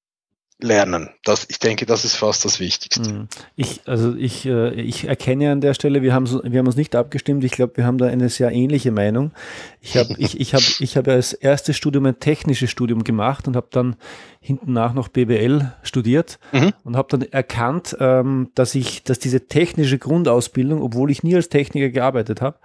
lernen. 0.64 1.10
Das, 1.24 1.46
ich 1.48 1.58
denke, 1.58 1.86
das 1.86 2.04
ist 2.04 2.16
fast 2.16 2.44
das 2.44 2.60
Wichtigste. 2.60 3.10
Hm. 3.10 3.28
Ich, 3.56 3.80
also 3.86 4.14
ich, 4.14 4.46
äh, 4.46 4.72
ich 4.74 5.08
erkenne 5.08 5.52
an 5.52 5.60
der 5.60 5.74
Stelle, 5.74 6.02
wir 6.02 6.14
haben, 6.14 6.26
so, 6.26 6.42
wir 6.44 6.58
haben 6.58 6.66
uns 6.66 6.76
nicht 6.76 6.94
abgestimmt. 6.96 7.44
Ich 7.44 7.52
glaube, 7.52 7.76
wir 7.76 7.84
haben 7.86 7.98
da 7.98 8.06
eine 8.06 8.28
sehr 8.28 8.52
ähnliche 8.52 8.90
Meinung. 8.90 9.32
Ich 9.80 9.96
habe 9.96 10.14
ich, 10.18 10.40
ich 10.40 10.54
hab, 10.54 10.62
ich 10.80 10.96
hab 10.96 11.08
als 11.08 11.32
erstes 11.32 11.76
Studium 11.76 12.06
ein 12.06 12.20
technisches 12.20 12.70
Studium 12.70 13.04
gemacht 13.04 13.48
und 13.48 13.56
habe 13.56 13.68
dann 13.70 13.96
hinten 14.40 14.72
nach 14.72 14.94
noch 14.94 15.08
BWL 15.08 15.72
studiert 15.82 16.38
mhm. 16.52 16.72
und 16.84 16.96
habe 16.96 17.08
dann 17.10 17.22
erkannt, 17.30 17.96
ähm, 18.00 18.50
dass 18.54 18.74
ich, 18.74 19.04
dass 19.04 19.18
diese 19.18 19.48
technische 19.48 19.98
Grundausbildung, 19.98 20.80
obwohl 20.82 21.10
ich 21.10 21.22
nie 21.22 21.34
als 21.34 21.50
Techniker 21.50 21.90
gearbeitet 21.90 22.40
habe, 22.40 22.58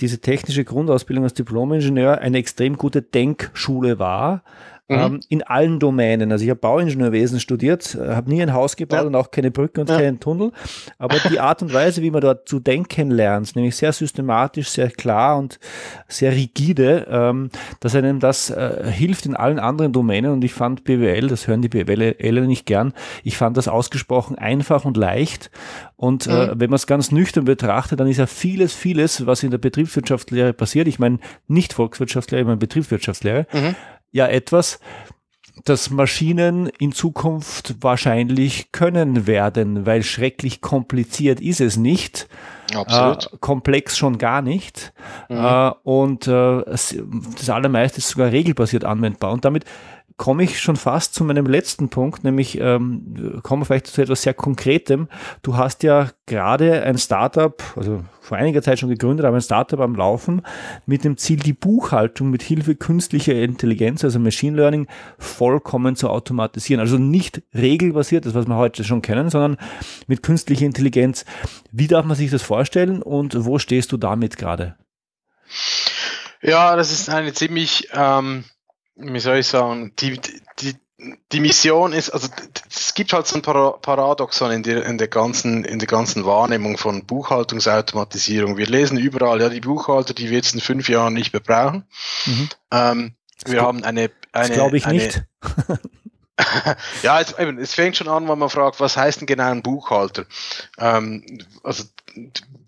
diese 0.00 0.20
technische 0.20 0.64
Grundausbildung 0.64 1.24
als 1.24 1.34
Diplomingenieur 1.34 2.18
eine 2.18 2.38
extrem 2.38 2.76
gute 2.76 3.00
Denkschule 3.00 3.98
war, 3.98 4.42
Mhm. 4.88 4.96
Ähm, 4.96 5.20
in 5.28 5.42
allen 5.42 5.80
Domänen. 5.80 6.30
Also 6.30 6.44
ich 6.44 6.50
habe 6.50 6.60
Bauingenieurwesen 6.60 7.40
studiert, 7.40 7.96
äh, 7.96 8.14
habe 8.14 8.30
nie 8.30 8.40
ein 8.40 8.52
Haus 8.52 8.76
gebaut 8.76 9.00
ja. 9.00 9.06
und 9.06 9.16
auch 9.16 9.32
keine 9.32 9.50
Brücke 9.50 9.80
und 9.80 9.90
ja. 9.90 9.98
keinen 9.98 10.20
Tunnel. 10.20 10.52
Aber 10.98 11.16
die 11.28 11.40
Art 11.40 11.60
und 11.60 11.74
Weise, 11.74 12.02
wie 12.02 12.12
man 12.12 12.20
dort 12.20 12.48
zu 12.48 12.60
denken 12.60 13.10
lernt, 13.10 13.56
nämlich 13.56 13.74
sehr 13.74 13.92
systematisch, 13.92 14.68
sehr 14.68 14.90
klar 14.90 15.38
und 15.38 15.58
sehr 16.06 16.30
rigide, 16.30 17.04
ähm, 17.10 17.50
dass 17.80 17.96
einem 17.96 18.20
das 18.20 18.50
äh, 18.50 18.88
hilft 18.88 19.26
in 19.26 19.34
allen 19.34 19.58
anderen 19.58 19.92
Domänen. 19.92 20.30
Und 20.30 20.44
ich 20.44 20.54
fand 20.54 20.84
BWL, 20.84 21.26
das 21.26 21.48
hören 21.48 21.62
die 21.62 21.68
BWL 21.68 22.46
nicht 22.46 22.64
gern, 22.64 22.92
ich 23.24 23.36
fand 23.36 23.56
das 23.56 23.66
ausgesprochen 23.66 24.38
einfach 24.38 24.84
und 24.84 24.96
leicht. 24.96 25.50
Und 25.96 26.28
äh, 26.28 26.30
mhm. 26.30 26.36
äh, 26.36 26.60
wenn 26.60 26.70
man 26.70 26.76
es 26.76 26.86
ganz 26.86 27.10
nüchtern 27.10 27.44
betrachtet, 27.44 27.98
dann 27.98 28.06
ist 28.06 28.18
ja 28.18 28.26
vieles, 28.26 28.72
vieles, 28.72 29.26
was 29.26 29.42
in 29.42 29.50
der 29.50 29.58
Betriebswirtschaftslehre 29.58 30.52
passiert, 30.52 30.86
ich 30.86 31.00
meine 31.00 31.18
nicht 31.48 31.72
Volkswirtschaftslehre, 31.72 32.42
ich 32.42 32.46
meine 32.46 32.58
Betriebswirtschaftslehre, 32.58 33.48
mhm 33.52 33.74
ja 34.16 34.26
etwas, 34.26 34.80
das 35.64 35.90
Maschinen 35.90 36.68
in 36.78 36.92
Zukunft 36.92 37.76
wahrscheinlich 37.80 38.72
können 38.72 39.26
werden, 39.26 39.86
weil 39.86 40.02
schrecklich 40.02 40.60
kompliziert 40.60 41.40
ist 41.40 41.60
es 41.60 41.76
nicht. 41.76 42.28
Absolut. 42.74 43.32
Äh, 43.32 43.36
komplex 43.40 43.96
schon 43.96 44.18
gar 44.18 44.42
nicht. 44.42 44.92
Mhm. 45.28 45.36
Äh, 45.36 45.70
und 45.82 46.26
äh, 46.28 46.62
das 46.66 47.50
allermeiste 47.50 47.98
ist 47.98 48.08
sogar 48.08 48.32
regelbasiert 48.32 48.84
anwendbar. 48.84 49.32
Und 49.32 49.44
damit 49.44 49.64
komme 50.16 50.44
ich 50.44 50.60
schon 50.60 50.76
fast 50.76 51.14
zu 51.14 51.24
meinem 51.24 51.46
letzten 51.46 51.90
Punkt, 51.90 52.24
nämlich 52.24 52.58
ähm, 52.58 53.40
kommen 53.42 53.62
wir 53.62 53.66
vielleicht 53.66 53.88
zu 53.88 54.00
etwas 54.00 54.22
sehr 54.22 54.32
Konkretem. 54.32 55.08
Du 55.42 55.56
hast 55.56 55.82
ja 55.82 56.10
gerade 56.24 56.82
ein 56.82 56.96
Startup, 56.96 57.62
also 57.76 58.02
vor 58.20 58.38
einiger 58.38 58.62
Zeit 58.62 58.78
schon 58.78 58.88
gegründet, 58.88 59.26
aber 59.26 59.36
ein 59.36 59.42
Startup 59.42 59.78
am 59.78 59.94
Laufen 59.94 60.40
mit 60.86 61.04
dem 61.04 61.18
Ziel, 61.18 61.36
die 61.38 61.52
Buchhaltung 61.52 62.30
mit 62.30 62.42
Hilfe 62.42 62.76
künstlicher 62.76 63.34
Intelligenz, 63.34 64.04
also 64.04 64.18
Machine 64.18 64.56
Learning, 64.56 64.88
vollkommen 65.18 65.96
zu 65.96 66.08
automatisieren. 66.08 66.80
Also 66.80 66.96
nicht 66.96 67.42
regelbasiert, 67.54 68.24
das 68.24 68.34
was 68.34 68.46
wir 68.46 68.56
heute 68.56 68.84
schon 68.84 69.02
kennen, 69.02 69.28
sondern 69.28 69.58
mit 70.06 70.22
künstlicher 70.22 70.64
Intelligenz. 70.64 71.26
Wie 71.72 71.88
darf 71.88 72.06
man 72.06 72.16
sich 72.16 72.30
das 72.30 72.42
vorstellen 72.42 73.02
und 73.02 73.44
wo 73.44 73.58
stehst 73.58 73.92
du 73.92 73.98
damit 73.98 74.38
gerade? 74.38 74.76
Ja, 76.40 76.74
das 76.74 76.90
ist 76.90 77.10
eine 77.10 77.34
ziemlich 77.34 77.88
ähm 77.92 78.44
wie 78.96 79.20
soll 79.20 79.38
ich 79.38 79.46
sagen, 79.46 79.92
die, 79.98 80.20
die, 80.58 80.74
die 81.32 81.40
Mission 81.40 81.92
ist, 81.92 82.10
also 82.10 82.28
es 82.70 82.94
gibt 82.94 83.12
halt 83.12 83.26
so 83.26 83.36
ein 83.36 83.42
Paradoxon 83.42 84.50
in 84.50 84.62
der, 84.62 84.86
in 84.86 84.96
der 84.96 85.08
ganzen, 85.08 85.64
in 85.64 85.78
der 85.78 85.88
ganzen 85.88 86.24
Wahrnehmung 86.24 86.78
von 86.78 87.04
Buchhaltungsautomatisierung. 87.04 88.56
Wir 88.56 88.66
lesen 88.66 88.96
überall, 88.96 89.40
ja, 89.40 89.48
die 89.50 89.60
Buchhalter, 89.60 90.14
die 90.14 90.30
wir 90.30 90.38
jetzt 90.38 90.54
in 90.54 90.60
fünf 90.60 90.88
Jahren 90.88 91.12
nicht 91.12 91.32
mehr 91.32 91.40
brauchen. 91.40 91.84
Mhm. 92.24 92.48
Ähm, 92.72 93.14
wir 93.44 93.60
haben 93.60 93.84
eine, 93.84 94.10
eine, 94.32 94.54
glaube 94.54 94.78
ich 94.78 94.86
eine, 94.86 94.98
nicht. 94.98 95.22
ja, 97.02 97.20
es, 97.20 97.38
eben, 97.38 97.58
es 97.58 97.74
fängt 97.74 97.96
schon 97.96 98.08
an, 98.08 98.26
wenn 98.28 98.38
man 98.38 98.48
fragt, 98.48 98.80
was 98.80 98.96
heißt 98.96 99.20
denn 99.20 99.26
genau 99.26 99.50
ein 99.50 99.62
Buchhalter? 99.62 100.24
Ähm, 100.78 101.24
also 101.62 101.84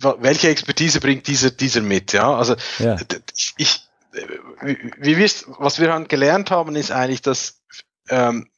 welche 0.01 0.51
Expertise 0.51 1.01
bringt 1.01 1.27
dieser, 1.27 1.51
dieser 1.51 1.81
mit? 1.81 2.13
Ja, 2.13 2.35
also 2.35 2.55
ja. 2.79 2.97
ich, 3.57 3.88
wie, 4.63 5.17
wir 5.17 5.31
was 5.59 5.81
wir 5.81 5.93
halt 5.93 6.09
gelernt 6.09 6.51
haben, 6.51 6.77
ist 6.77 6.91
eigentlich, 6.91 7.23
dass, 7.23 7.61
ähm, 8.09 8.49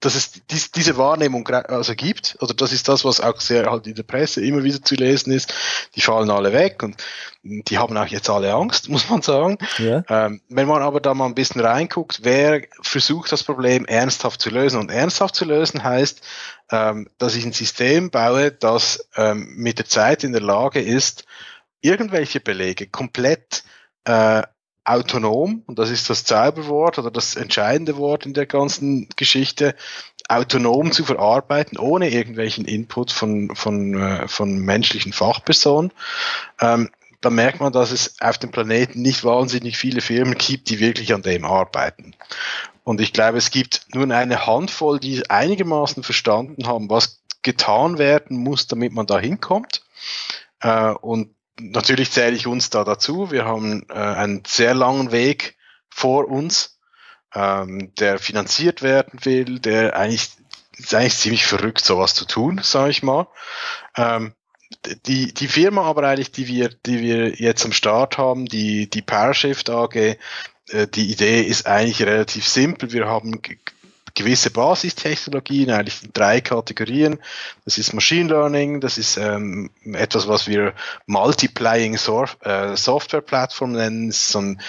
dass 0.00 0.14
es 0.14 0.32
dies, 0.50 0.72
diese 0.72 0.96
Wahrnehmung 0.96 1.46
also 1.48 1.94
gibt, 1.94 2.36
oder 2.40 2.54
das 2.54 2.72
ist 2.72 2.88
das, 2.88 3.04
was 3.04 3.20
auch 3.20 3.40
sehr 3.40 3.70
halt 3.70 3.86
in 3.86 3.94
der 3.94 4.02
Presse 4.02 4.44
immer 4.44 4.64
wieder 4.64 4.82
zu 4.82 4.94
lesen 4.94 5.32
ist, 5.32 5.54
die 5.94 6.00
fallen 6.00 6.30
alle 6.30 6.52
weg 6.52 6.82
und 6.82 7.02
die 7.42 7.78
haben 7.78 7.96
auch 7.96 8.06
jetzt 8.06 8.28
alle 8.28 8.52
Angst, 8.52 8.88
muss 8.88 9.08
man 9.08 9.22
sagen. 9.22 9.58
Ja. 9.78 10.02
Ähm, 10.08 10.40
wenn 10.48 10.66
man 10.66 10.82
aber 10.82 11.00
da 11.00 11.14
mal 11.14 11.26
ein 11.26 11.34
bisschen 11.34 11.60
reinguckt, 11.60 12.20
wer 12.22 12.62
versucht 12.82 13.30
das 13.32 13.44
Problem 13.44 13.84
ernsthaft 13.84 14.40
zu 14.40 14.50
lösen 14.50 14.80
und 14.80 14.90
ernsthaft 14.90 15.34
zu 15.34 15.44
lösen 15.44 15.84
heißt, 15.84 16.20
ähm, 16.70 17.08
dass 17.18 17.36
ich 17.36 17.44
ein 17.44 17.52
System 17.52 18.10
baue, 18.10 18.50
das 18.50 19.08
ähm, 19.14 19.54
mit 19.56 19.78
der 19.78 19.86
Zeit 19.86 20.24
in 20.24 20.32
der 20.32 20.42
Lage 20.42 20.80
ist, 20.80 21.24
irgendwelche 21.80 22.40
Belege 22.40 22.88
komplett 22.88 23.62
äh, 24.04 24.42
autonom, 24.86 25.62
und 25.66 25.78
das 25.78 25.90
ist 25.90 26.08
das 26.08 26.24
Zauberwort 26.24 26.98
oder 26.98 27.10
das 27.10 27.34
entscheidende 27.34 27.96
Wort 27.96 28.24
in 28.24 28.34
der 28.34 28.46
ganzen 28.46 29.08
Geschichte, 29.16 29.74
autonom 30.28 30.92
zu 30.92 31.04
verarbeiten, 31.04 31.78
ohne 31.78 32.10
irgendwelchen 32.10 32.64
Input 32.64 33.12
von, 33.12 33.54
von, 33.54 33.94
äh, 33.94 34.28
von 34.28 34.58
menschlichen 34.58 35.12
Fachpersonen. 35.12 35.92
Ähm, 36.60 36.90
da 37.20 37.30
merkt 37.30 37.60
man, 37.60 37.72
dass 37.72 37.90
es 37.90 38.20
auf 38.20 38.38
dem 38.38 38.50
Planeten 38.50 39.02
nicht 39.02 39.24
wahnsinnig 39.24 39.76
viele 39.76 40.00
Firmen 40.00 40.36
gibt, 40.38 40.70
die 40.70 40.80
wirklich 40.80 41.12
an 41.14 41.22
dem 41.22 41.44
arbeiten. 41.44 42.14
Und 42.84 43.00
ich 43.00 43.12
glaube, 43.12 43.38
es 43.38 43.50
gibt 43.50 43.86
nur 43.94 44.08
eine 44.10 44.46
Handvoll, 44.46 45.00
die 45.00 45.28
einigermaßen 45.28 46.04
verstanden 46.04 46.68
haben, 46.68 46.88
was 46.88 47.20
getan 47.42 47.98
werden 47.98 48.36
muss, 48.36 48.66
damit 48.66 48.92
man 48.92 49.06
da 49.06 49.18
hinkommt. 49.18 49.82
Äh, 50.60 50.90
und 50.90 51.35
natürlich 51.60 52.10
zähle 52.10 52.36
ich 52.36 52.46
uns 52.46 52.70
da 52.70 52.84
dazu. 52.84 53.30
Wir 53.30 53.44
haben 53.44 53.86
äh, 53.88 53.94
einen 53.94 54.42
sehr 54.46 54.74
langen 54.74 55.12
Weg 55.12 55.56
vor 55.88 56.28
uns, 56.28 56.78
ähm, 57.34 57.92
der 57.96 58.18
finanziert 58.18 58.82
werden 58.82 59.24
will, 59.24 59.58
der 59.58 59.96
eigentlich 59.96 60.30
ist 60.78 60.94
eigentlich 60.94 61.16
ziemlich 61.16 61.46
verrückt, 61.46 61.84
sowas 61.84 62.14
zu 62.14 62.26
tun, 62.26 62.60
sage 62.62 62.90
ich 62.90 63.02
mal. 63.02 63.28
Ähm, 63.96 64.34
die, 65.06 65.32
die 65.32 65.48
Firma 65.48 65.82
aber 65.82 66.06
eigentlich, 66.06 66.32
die 66.32 66.48
wir, 66.48 66.68
die 66.68 67.00
wir 67.00 67.34
jetzt 67.36 67.64
am 67.64 67.72
Start 67.72 68.18
haben, 68.18 68.46
die, 68.46 68.90
die 68.90 69.02
PowerShift 69.02 69.70
AG, 69.70 69.94
äh, 69.94 70.16
die 70.88 71.10
Idee 71.10 71.42
ist 71.42 71.66
eigentlich 71.66 72.02
relativ 72.02 72.46
simpel. 72.46 72.92
Wir 72.92 73.06
haben 73.06 73.40
gewisse 74.16 74.50
Basistechnologien, 74.50 75.70
eigentlich 75.70 76.02
in 76.02 76.12
drei 76.12 76.40
Kategorien. 76.40 77.20
Das 77.64 77.78
ist 77.78 77.92
Machine 77.92 78.28
Learning, 78.28 78.80
das 78.80 78.98
ist 78.98 79.16
ähm, 79.16 79.70
etwas, 79.92 80.26
was 80.26 80.48
wir 80.48 80.74
Multiplying 81.06 81.96
Sof 81.96 82.36
äh, 82.40 82.76
Software 82.76 83.20
Plattform 83.20 83.72
nennen, 83.72 84.10
so 84.10 84.40
ein, 84.40 84.60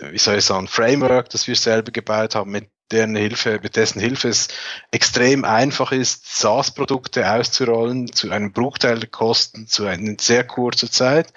wie 0.00 0.18
soll 0.18 0.36
ich 0.36 0.44
sagen, 0.44 0.68
Framework, 0.68 1.30
das 1.30 1.48
wir 1.48 1.56
selber 1.56 1.90
gebaut 1.90 2.36
haben, 2.36 2.52
mit 2.52 2.68
deren 2.92 3.16
Hilfe, 3.16 3.60
mit 3.62 3.76
dessen 3.76 4.00
Hilfe 4.00 4.28
es 4.28 4.48
extrem 4.90 5.44
einfach 5.44 5.92
ist, 5.92 6.40
SaaS-Produkte 6.40 7.30
auszurollen 7.30 8.12
zu 8.12 8.30
einem 8.30 8.52
Bruchteil 8.52 8.98
der 8.98 9.08
Kosten 9.08 9.66
zu 9.66 9.86
einer 9.86 10.14
sehr 10.18 10.44
kurzer 10.44 10.90
Zeit. 10.90 11.32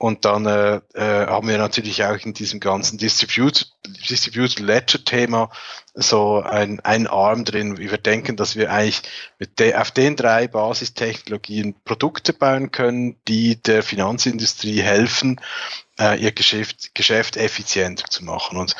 Und 0.00 0.24
dann 0.24 0.46
äh, 0.46 0.80
äh, 0.94 1.26
haben 1.26 1.46
wir 1.46 1.58
natürlich 1.58 2.02
auch 2.04 2.16
in 2.24 2.32
diesem 2.32 2.58
ganzen 2.58 2.96
Distribute, 2.96 3.70
Distributed 4.08 4.58
Ledger 4.58 5.04
Thema 5.04 5.50
so 5.92 6.40
ein, 6.40 6.80
ein 6.80 7.06
Arm 7.06 7.44
drin, 7.44 7.76
wir 7.76 7.98
denken, 7.98 8.34
dass 8.38 8.56
wir 8.56 8.72
eigentlich 8.72 9.02
mit 9.38 9.58
de, 9.58 9.74
auf 9.74 9.90
den 9.90 10.16
drei 10.16 10.48
Basistechnologien 10.48 11.74
Produkte 11.84 12.32
bauen 12.32 12.70
können, 12.70 13.16
die 13.28 13.62
der 13.62 13.82
Finanzindustrie 13.82 14.80
helfen, 14.80 15.38
äh, 15.98 16.18
ihr 16.18 16.32
Geschäft, 16.32 16.94
Geschäft 16.94 17.36
effizienter 17.36 18.08
zu 18.08 18.24
machen. 18.24 18.56
Und 18.56 18.76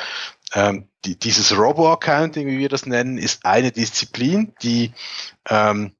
ähm, 0.55 0.87
die, 1.05 1.19
dieses 1.19 1.55
Robo-Accounting, 1.55 2.47
wie 2.47 2.57
wir 2.57 2.69
das 2.69 2.87
nennen, 2.87 3.19
ist 3.19 3.45
eine 3.45 3.71
Disziplin, 3.71 4.55
die, 4.63 4.91
ähm, 5.47 5.93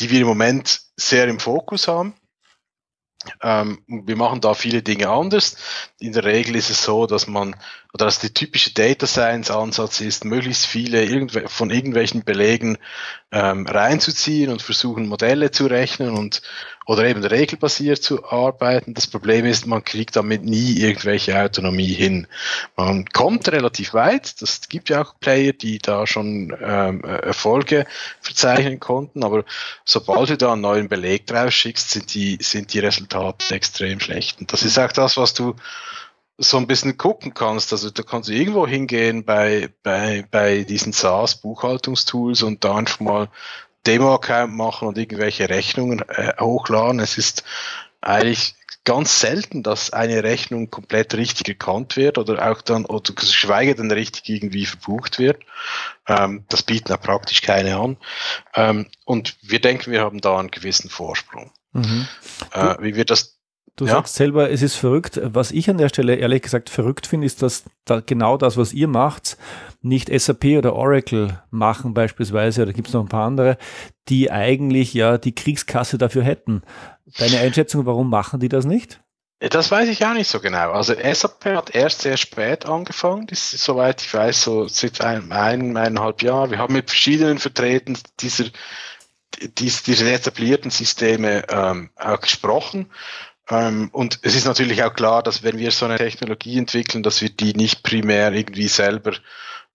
die 0.00 0.10
wir 0.10 0.22
im 0.22 0.26
Moment 0.26 0.80
sehr 0.96 1.28
im 1.28 1.38
Fokus 1.38 1.86
haben 1.86 2.12
ähm, 3.42 3.82
wir 3.86 4.16
machen 4.16 4.40
da 4.40 4.54
viele 4.54 4.82
Dinge 4.82 5.08
anders. 5.08 5.56
In 5.98 6.12
der 6.12 6.24
Regel 6.24 6.56
ist 6.56 6.70
es 6.70 6.82
so, 6.84 7.06
dass 7.06 7.26
man, 7.26 7.56
oder 7.94 8.06
dass 8.06 8.18
der 8.18 8.34
typische 8.34 8.74
Data 8.74 9.06
Science 9.06 9.52
Ansatz 9.52 10.00
ist, 10.00 10.24
möglichst 10.24 10.66
viele 10.66 11.04
irgendw 11.04 11.46
von 11.46 11.70
irgendwelchen 11.70 12.24
Belegen 12.24 12.76
ähm, 13.30 13.66
reinzuziehen 13.66 14.50
und 14.50 14.62
versuchen 14.62 15.06
Modelle 15.06 15.52
zu 15.52 15.66
rechnen 15.66 16.10
und 16.10 16.42
oder 16.86 17.04
eben 17.04 17.24
regelbasiert 17.24 18.02
zu 18.02 18.24
arbeiten. 18.26 18.94
Das 18.94 19.06
Problem 19.06 19.46
ist, 19.46 19.66
man 19.66 19.84
kriegt 19.84 20.16
damit 20.16 20.44
nie 20.44 20.76
irgendwelche 20.80 21.40
Autonomie 21.40 21.94
hin. 21.94 22.26
Man 22.76 23.06
kommt 23.06 23.48
relativ 23.48 23.94
weit. 23.94 24.42
Das 24.42 24.68
gibt 24.68 24.90
ja 24.90 25.02
auch 25.02 25.14
Player, 25.20 25.52
die 25.52 25.78
da 25.78 26.06
schon 26.06 26.54
ähm, 26.60 27.02
Erfolge 27.04 27.86
verzeichnen 28.20 28.80
konnten. 28.80 29.24
Aber 29.24 29.44
sobald 29.84 30.30
du 30.30 30.36
da 30.36 30.52
einen 30.52 30.62
neuen 30.62 30.88
Beleg 30.88 31.26
drauf 31.26 31.52
schickst, 31.52 31.90
sind 31.90 32.12
die, 32.12 32.38
sind 32.42 32.74
die 32.74 32.80
Resultate 32.80 33.54
extrem 33.54 34.00
schlecht. 34.00 34.40
Und 34.40 34.52
das 34.52 34.62
ist 34.62 34.78
auch 34.78 34.92
das, 34.92 35.16
was 35.16 35.32
du 35.32 35.54
so 36.38 36.56
ein 36.56 36.66
bisschen 36.66 36.96
gucken 36.96 37.34
kannst. 37.34 37.72
Also 37.72 37.90
da 37.90 38.02
kannst 38.02 38.28
du 38.28 38.32
irgendwo 38.32 38.66
hingehen 38.66 39.24
bei, 39.24 39.70
bei, 39.82 40.24
bei 40.30 40.64
diesen 40.64 40.92
SaaS-Buchhaltungstools 40.92 42.42
und 42.42 42.64
da 42.64 42.76
einfach 42.76 43.00
mal 43.00 43.28
Demo-Account 43.86 44.54
machen 44.54 44.88
und 44.88 44.98
irgendwelche 44.98 45.48
Rechnungen 45.48 46.00
äh, 46.08 46.32
hochladen. 46.40 47.00
Es 47.00 47.18
ist 47.18 47.44
eigentlich 48.00 48.54
ganz 48.84 49.20
selten, 49.20 49.62
dass 49.62 49.92
eine 49.92 50.22
Rechnung 50.22 50.70
komplett 50.70 51.14
richtig 51.14 51.48
erkannt 51.48 51.96
wird 51.96 52.18
oder 52.18 52.50
auch 52.50 52.60
dann, 52.60 52.84
oder 52.84 53.14
geschweige 53.14 53.74
denn 53.74 53.90
richtig 53.90 54.28
irgendwie 54.28 54.66
verbucht 54.66 55.18
wird. 55.18 55.42
Ähm, 56.06 56.44
das 56.48 56.62
bieten 56.62 56.92
auch 56.92 57.00
praktisch 57.00 57.40
keine 57.40 57.76
an. 57.76 57.96
Ähm, 58.54 58.86
und 59.04 59.36
wir 59.42 59.60
denken, 59.60 59.90
wir 59.90 60.02
haben 60.02 60.20
da 60.20 60.38
einen 60.38 60.50
gewissen 60.50 60.90
Vorsprung. 60.90 61.50
Mhm. 61.72 62.06
Äh, 62.52 62.76
wie 62.80 62.94
wir 62.94 63.04
das 63.04 63.33
Du 63.76 63.86
ja. 63.86 63.94
sagst 63.94 64.14
selber, 64.14 64.50
es 64.50 64.62
ist 64.62 64.76
verrückt. 64.76 65.20
Was 65.22 65.50
ich 65.50 65.68
an 65.68 65.78
der 65.78 65.88
Stelle 65.88 66.14
ehrlich 66.14 66.42
gesagt 66.42 66.70
verrückt 66.70 67.08
finde, 67.08 67.26
ist, 67.26 67.42
dass 67.42 67.64
da 67.84 68.00
genau 68.00 68.36
das, 68.36 68.56
was 68.56 68.72
ihr 68.72 68.86
macht, 68.86 69.36
nicht 69.82 70.08
SAP 70.08 70.44
oder 70.58 70.74
Oracle 70.74 71.42
machen 71.50 71.92
beispielsweise, 71.92 72.62
oder 72.62 72.72
gibt 72.72 72.88
es 72.88 72.94
noch 72.94 73.02
ein 73.02 73.08
paar 73.08 73.26
andere, 73.26 73.58
die 74.08 74.30
eigentlich 74.30 74.94
ja 74.94 75.18
die 75.18 75.34
Kriegskasse 75.34 75.98
dafür 75.98 76.22
hätten. 76.22 76.62
Deine 77.18 77.38
Einschätzung, 77.38 77.84
warum 77.84 78.10
machen 78.10 78.38
die 78.38 78.48
das 78.48 78.64
nicht? 78.64 79.00
Das 79.40 79.70
weiß 79.70 79.88
ich 79.88 80.06
auch 80.06 80.14
nicht 80.14 80.28
so 80.28 80.40
genau. 80.40 80.70
Also 80.70 80.94
SAP 80.94 81.44
hat 81.46 81.74
erst 81.74 82.02
sehr 82.02 82.16
spät 82.16 82.66
angefangen, 82.66 83.26
das 83.26 83.52
ist, 83.52 83.64
soweit 83.64 84.00
ich 84.00 84.14
weiß, 84.14 84.42
so 84.42 84.68
seit 84.68 85.00
ein, 85.00 85.32
ein, 85.32 85.76
eineinhalb 85.76 86.22
Jahren. 86.22 86.50
Wir 86.50 86.58
haben 86.58 86.72
mit 86.72 86.88
verschiedenen 86.88 87.38
Vertretern 87.38 87.98
dieser, 88.20 88.44
dieser, 89.42 89.82
dieser 89.82 90.12
etablierten 90.12 90.70
Systeme 90.70 91.44
ähm, 91.50 91.90
auch 91.96 92.20
gesprochen. 92.20 92.90
Ähm, 93.50 93.90
und 93.92 94.20
es 94.22 94.34
ist 94.34 94.46
natürlich 94.46 94.82
auch 94.82 94.94
klar, 94.94 95.22
dass 95.22 95.42
wenn 95.42 95.58
wir 95.58 95.70
so 95.70 95.84
eine 95.84 95.98
Technologie 95.98 96.56
entwickeln, 96.58 97.02
dass 97.02 97.20
wir 97.20 97.28
die 97.30 97.52
nicht 97.54 97.82
primär 97.82 98.32
irgendwie 98.32 98.68
selber 98.68 99.12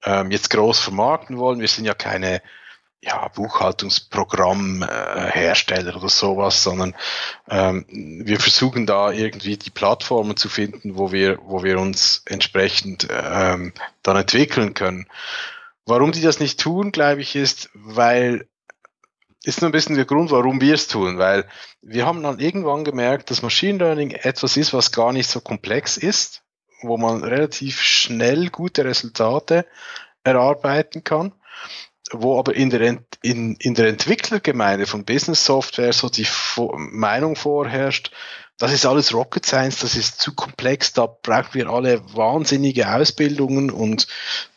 ähm, 0.03 0.31
jetzt 0.31 0.49
groß 0.49 0.79
vermarkten 0.79 1.37
wollen. 1.37 1.59
Wir 1.59 1.67
sind 1.67 1.85
ja 1.85 1.93
keine 1.93 2.41
ja, 3.01 3.29
Buchhaltungsprogrammhersteller 3.29 5.93
äh, 5.93 5.95
oder 5.95 6.09
sowas, 6.09 6.63
sondern 6.63 6.93
ähm, 7.49 7.85
wir 7.89 8.41
versuchen 8.41 8.85
da 8.85 9.11
irgendwie 9.11 9.55
die 9.55 9.69
Plattformen 9.69 10.35
zu 10.35 10.49
finden, 10.49 10.97
wo 10.97 11.13
wir, 11.13 11.39
wo 11.43 11.63
wir 11.63 11.79
uns 11.79 12.23
entsprechend 12.25 13.07
ähm, 13.09 13.71
dann 14.03 14.17
entwickeln 14.17 14.73
können. 14.73 15.07
Warum 15.85 16.11
die 16.11 16.21
das 16.21 16.41
nicht 16.41 16.59
tun, 16.59 16.91
glaube 16.91 17.21
ich, 17.21 17.37
ist, 17.37 17.69
weil 17.73 18.49
ist 19.43 19.61
nur 19.61 19.69
ein 19.69 19.73
bisschen 19.73 19.95
der 19.95 20.05
Grund, 20.05 20.31
warum 20.31 20.61
wir 20.61 20.73
es 20.73 20.87
tun, 20.87 21.17
weil 21.17 21.45
wir 21.81 22.05
haben 22.05 22.23
dann 22.23 22.39
irgendwann 22.39 22.83
gemerkt, 22.83 23.31
dass 23.31 23.41
Machine 23.41 23.77
Learning 23.77 24.11
etwas 24.11 24.57
ist, 24.57 24.73
was 24.73 24.91
gar 24.91 25.13
nicht 25.13 25.29
so 25.29 25.39
komplex 25.39 25.97
ist, 25.97 26.43
wo 26.81 26.97
man 26.97 27.23
relativ 27.23 27.81
schnell 27.81 28.49
gute 28.49 28.85
Resultate 28.85 29.65
erarbeiten 30.23 31.03
kann, 31.03 31.33
wo 32.11 32.37
aber 32.37 32.55
in 32.55 32.69
der, 32.69 32.99
in, 33.21 33.55
in 33.55 33.73
der 33.75 33.87
Entwicklergemeinde 33.87 34.85
von 34.85 35.05
Business 35.05 35.45
Software 35.45 35.93
so 35.93 36.09
die 36.09 36.27
Meinung 36.75 37.35
vorherrscht, 37.35 38.11
das 38.57 38.73
ist 38.73 38.85
alles 38.85 39.13
Rocket 39.13 39.45
Science, 39.45 39.79
das 39.79 39.95
ist 39.95 40.19
zu 40.19 40.35
komplex, 40.35 40.91
da 40.91 41.05
brauchen 41.05 41.53
wir 41.53 41.69
alle 41.69 42.01
wahnsinnige 42.13 42.93
Ausbildungen 42.93 43.71
und 43.71 44.07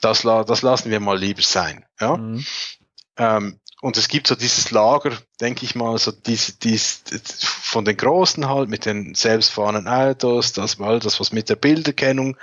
das, 0.00 0.22
das 0.22 0.62
lassen 0.62 0.90
wir 0.90 0.98
mal 0.98 1.16
lieber 1.16 1.42
sein. 1.42 1.84
Ja? 2.00 2.16
Mhm. 2.16 2.44
Ähm, 3.16 3.60
und 3.82 3.96
es 3.96 4.06
gibt 4.06 4.28
so 4.28 4.36
dieses 4.36 4.70
Lager, 4.70 5.10
denke 5.40 5.64
ich 5.64 5.74
mal, 5.74 5.98
so 5.98 6.12
diese, 6.12 6.52
diese, 6.52 7.00
von 7.42 7.84
den 7.84 7.96
Großen 7.96 8.48
halt 8.48 8.68
mit 8.68 8.86
den 8.86 9.16
selbstfahrenden 9.16 9.88
Autos, 9.88 10.52
das 10.52 10.78
war 10.78 11.00
das, 11.00 11.18
was 11.18 11.32
mit 11.32 11.48
der 11.48 11.56
Bilderkennung 11.56 12.36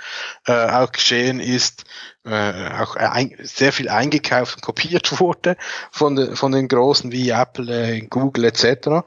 äh, 0.46 0.52
auch 0.52 0.92
geschehen 0.92 1.40
ist, 1.40 1.84
äh, 2.26 2.68
auch 2.78 2.94
ein, 2.94 3.34
sehr 3.42 3.72
viel 3.72 3.88
eingekauft 3.88 4.56
und 4.56 4.60
kopiert 4.60 5.18
wurde 5.18 5.56
von, 5.90 6.14
de, 6.14 6.36
von 6.36 6.52
den 6.52 6.68
Großen 6.68 7.10
wie 7.10 7.30
Apple, 7.30 7.72
äh, 7.72 8.00
Google 8.02 8.44
etc. 8.44 9.02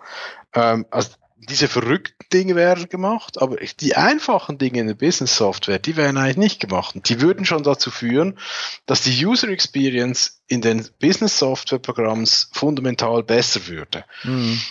Ähm, 0.55 0.87
also 0.89 1.11
diese 1.45 1.67
verrückten 1.67 2.25
Dinge 2.31 2.55
werden 2.55 2.89
gemacht, 2.89 3.41
aber 3.41 3.57
die 3.79 3.95
einfachen 3.95 4.57
Dinge 4.57 4.79
in 4.79 4.87
der 4.87 4.93
Business 4.93 5.35
Software, 5.35 5.79
die 5.79 5.95
werden 5.95 6.17
eigentlich 6.17 6.37
nicht 6.37 6.59
gemacht. 6.59 6.95
Und 6.95 7.09
die 7.09 7.21
würden 7.21 7.45
schon 7.45 7.63
dazu 7.63 7.91
führen, 7.91 8.37
dass 8.85 9.01
die 9.01 9.25
User 9.25 9.49
Experience 9.49 10.41
in 10.47 10.61
den 10.61 10.87
Business 10.99 11.39
Software 11.39 11.79
Programmen 11.79 12.27
fundamental 12.51 13.23
besser 13.23 13.67
würde. 13.67 14.05
Mhm. 14.23 14.61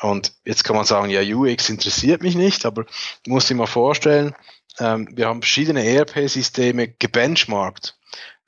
Und 0.00 0.32
jetzt 0.44 0.64
kann 0.64 0.76
man 0.76 0.84
sagen, 0.84 1.10
ja, 1.10 1.20
UX 1.22 1.68
interessiert 1.68 2.22
mich 2.22 2.34
nicht, 2.34 2.66
aber 2.66 2.86
musst 3.26 3.48
dir 3.48 3.54
mal 3.54 3.66
vorstellen, 3.66 4.34
ähm, 4.78 5.08
wir 5.12 5.28
haben 5.28 5.42
verschiedene 5.42 5.84
ERP-Systeme 5.84 6.88
gebenchmarkt 6.88 7.96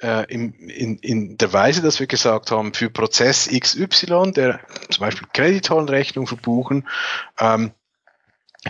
äh, 0.05 0.25
in, 0.29 0.53
in, 0.53 0.99
in 0.99 1.38
der 1.38 1.53
Weise, 1.55 1.81
dass 1.81 1.99
wir 1.99 2.07
gesagt 2.07 2.51
haben, 2.51 2.75
für 2.75 2.90
Prozess 2.90 3.49
XY, 3.49 4.33
der 4.33 4.61
zum 4.90 5.01
Beispiel 5.01 5.27
Kreditorenrechnung 5.33 6.27
verbuchen, 6.27 6.87
ähm, 7.40 7.73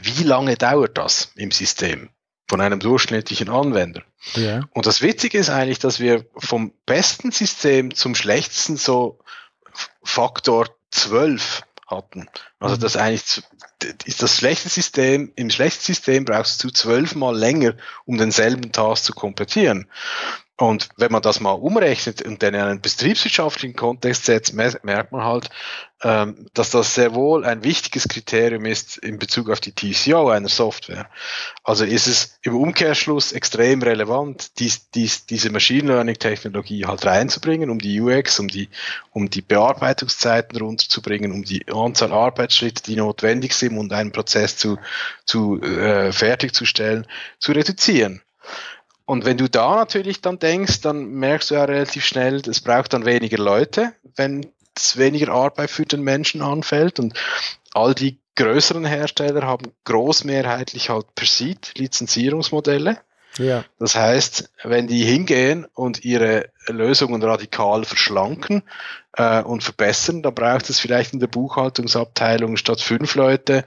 wie 0.00 0.22
lange 0.22 0.56
dauert 0.56 0.96
das 0.96 1.32
im 1.34 1.50
System 1.50 2.08
von 2.48 2.60
einem 2.60 2.78
durchschnittlichen 2.78 3.48
Anwender? 3.48 4.02
Ja. 4.34 4.62
Und 4.70 4.86
das 4.86 5.02
Witzige 5.02 5.38
ist 5.38 5.50
eigentlich, 5.50 5.80
dass 5.80 5.98
wir 5.98 6.24
vom 6.36 6.72
besten 6.86 7.32
System 7.32 7.94
zum 7.94 8.14
schlechtesten 8.14 8.76
so 8.76 9.18
Faktor 10.04 10.68
12 10.92 11.62
hatten. 11.88 12.28
Also 12.60 12.76
mhm. 12.76 12.80
das 12.80 12.96
eigentlich 12.96 13.42
ist 14.04 14.22
das 14.22 14.36
schlechte 14.36 14.68
System, 14.68 15.32
im 15.34 15.50
schlechten 15.50 15.82
System 15.82 16.24
brauchst 16.24 16.62
du 16.62 16.70
zwölfmal 16.70 17.36
länger, 17.36 17.74
um 18.04 18.18
denselben 18.18 18.72
Task 18.72 19.04
zu 19.04 19.12
komplettieren. 19.12 19.88
Und 20.56 20.90
wenn 20.96 21.10
man 21.10 21.22
das 21.22 21.40
mal 21.40 21.52
umrechnet 21.52 22.22
und 22.22 22.40
dann 22.42 22.54
in 22.54 22.60
einen 22.60 22.80
betriebswirtschaftlichen 22.80 23.74
Kontext 23.74 24.24
setzt, 24.24 24.54
merkt 24.54 25.10
man 25.10 25.24
halt, 25.24 25.50
ähm, 26.04 26.46
dass 26.54 26.70
das 26.70 26.94
sehr 26.94 27.12
wohl 27.14 27.44
ein 27.44 27.64
wichtiges 27.64 28.06
Kriterium 28.06 28.64
ist 28.64 28.98
in 28.98 29.18
Bezug 29.18 29.50
auf 29.50 29.58
die 29.58 29.72
TCO 29.72 30.28
einer 30.28 30.48
Software. 30.48 31.10
Also 31.64 31.84
ist 31.84 32.06
es 32.06 32.38
im 32.42 32.54
Umkehrschluss 32.54 33.32
extrem 33.32 33.82
relevant, 33.82 34.60
dies, 34.60 34.90
dies, 34.90 35.26
diese 35.26 35.50
Machine 35.50 35.88
Learning 35.88 36.18
Technologie 36.18 36.86
halt 36.86 37.04
reinzubringen, 37.04 37.68
um 37.68 37.80
die 37.80 38.00
UX, 38.00 38.38
um 38.38 38.46
die, 38.46 38.68
um 39.10 39.30
die 39.30 39.42
Bearbeitungszeiten 39.42 40.56
runterzubringen, 40.56 41.32
um 41.32 41.42
die 41.42 41.66
Anzahl 41.66 42.12
Arbeitsschritte, 42.12 42.84
die 42.84 42.94
notwendig 42.94 43.54
sind, 43.54 43.76
um 43.76 43.90
einen 43.90 44.12
Prozess 44.12 44.56
zu, 44.56 44.78
zu 45.24 45.60
äh, 45.62 46.12
fertigzustellen, 46.12 47.08
zu 47.40 47.50
reduzieren. 47.50 48.20
Und 49.06 49.24
wenn 49.24 49.36
du 49.36 49.48
da 49.48 49.76
natürlich 49.76 50.22
dann 50.22 50.38
denkst, 50.38 50.80
dann 50.80 51.06
merkst 51.06 51.50
du 51.50 51.54
ja 51.54 51.64
relativ 51.64 52.04
schnell, 52.04 52.36
es 52.36 52.60
braucht 52.60 52.94
dann 52.94 53.04
weniger 53.04 53.38
Leute, 53.38 53.92
wenn 54.16 54.46
es 54.76 54.96
weniger 54.96 55.32
Arbeit 55.32 55.70
für 55.70 55.84
den 55.84 56.02
Menschen 56.02 56.40
anfällt. 56.40 56.98
Und 56.98 57.14
all 57.74 57.94
die 57.94 58.18
größeren 58.36 58.84
Hersteller 58.84 59.42
haben 59.42 59.72
großmehrheitlich 59.84 60.90
halt 60.90 61.14
per 61.14 61.26
Seed 61.26 61.72
Lizenzierungsmodelle. 61.76 62.98
Ja. 63.38 63.64
Das 63.78 63.96
heißt, 63.96 64.50
wenn 64.62 64.86
die 64.86 65.04
hingehen 65.04 65.66
und 65.74 66.04
ihre 66.04 66.50
Lösungen 66.68 67.22
radikal 67.22 67.84
verschlanken 67.84 68.62
äh, 69.12 69.42
und 69.42 69.64
verbessern, 69.64 70.22
dann 70.22 70.34
braucht 70.34 70.70
es 70.70 70.78
vielleicht 70.78 71.12
in 71.12 71.20
der 71.20 71.26
Buchhaltungsabteilung 71.26 72.56
statt 72.56 72.80
fünf 72.80 73.14
Leute 73.14 73.64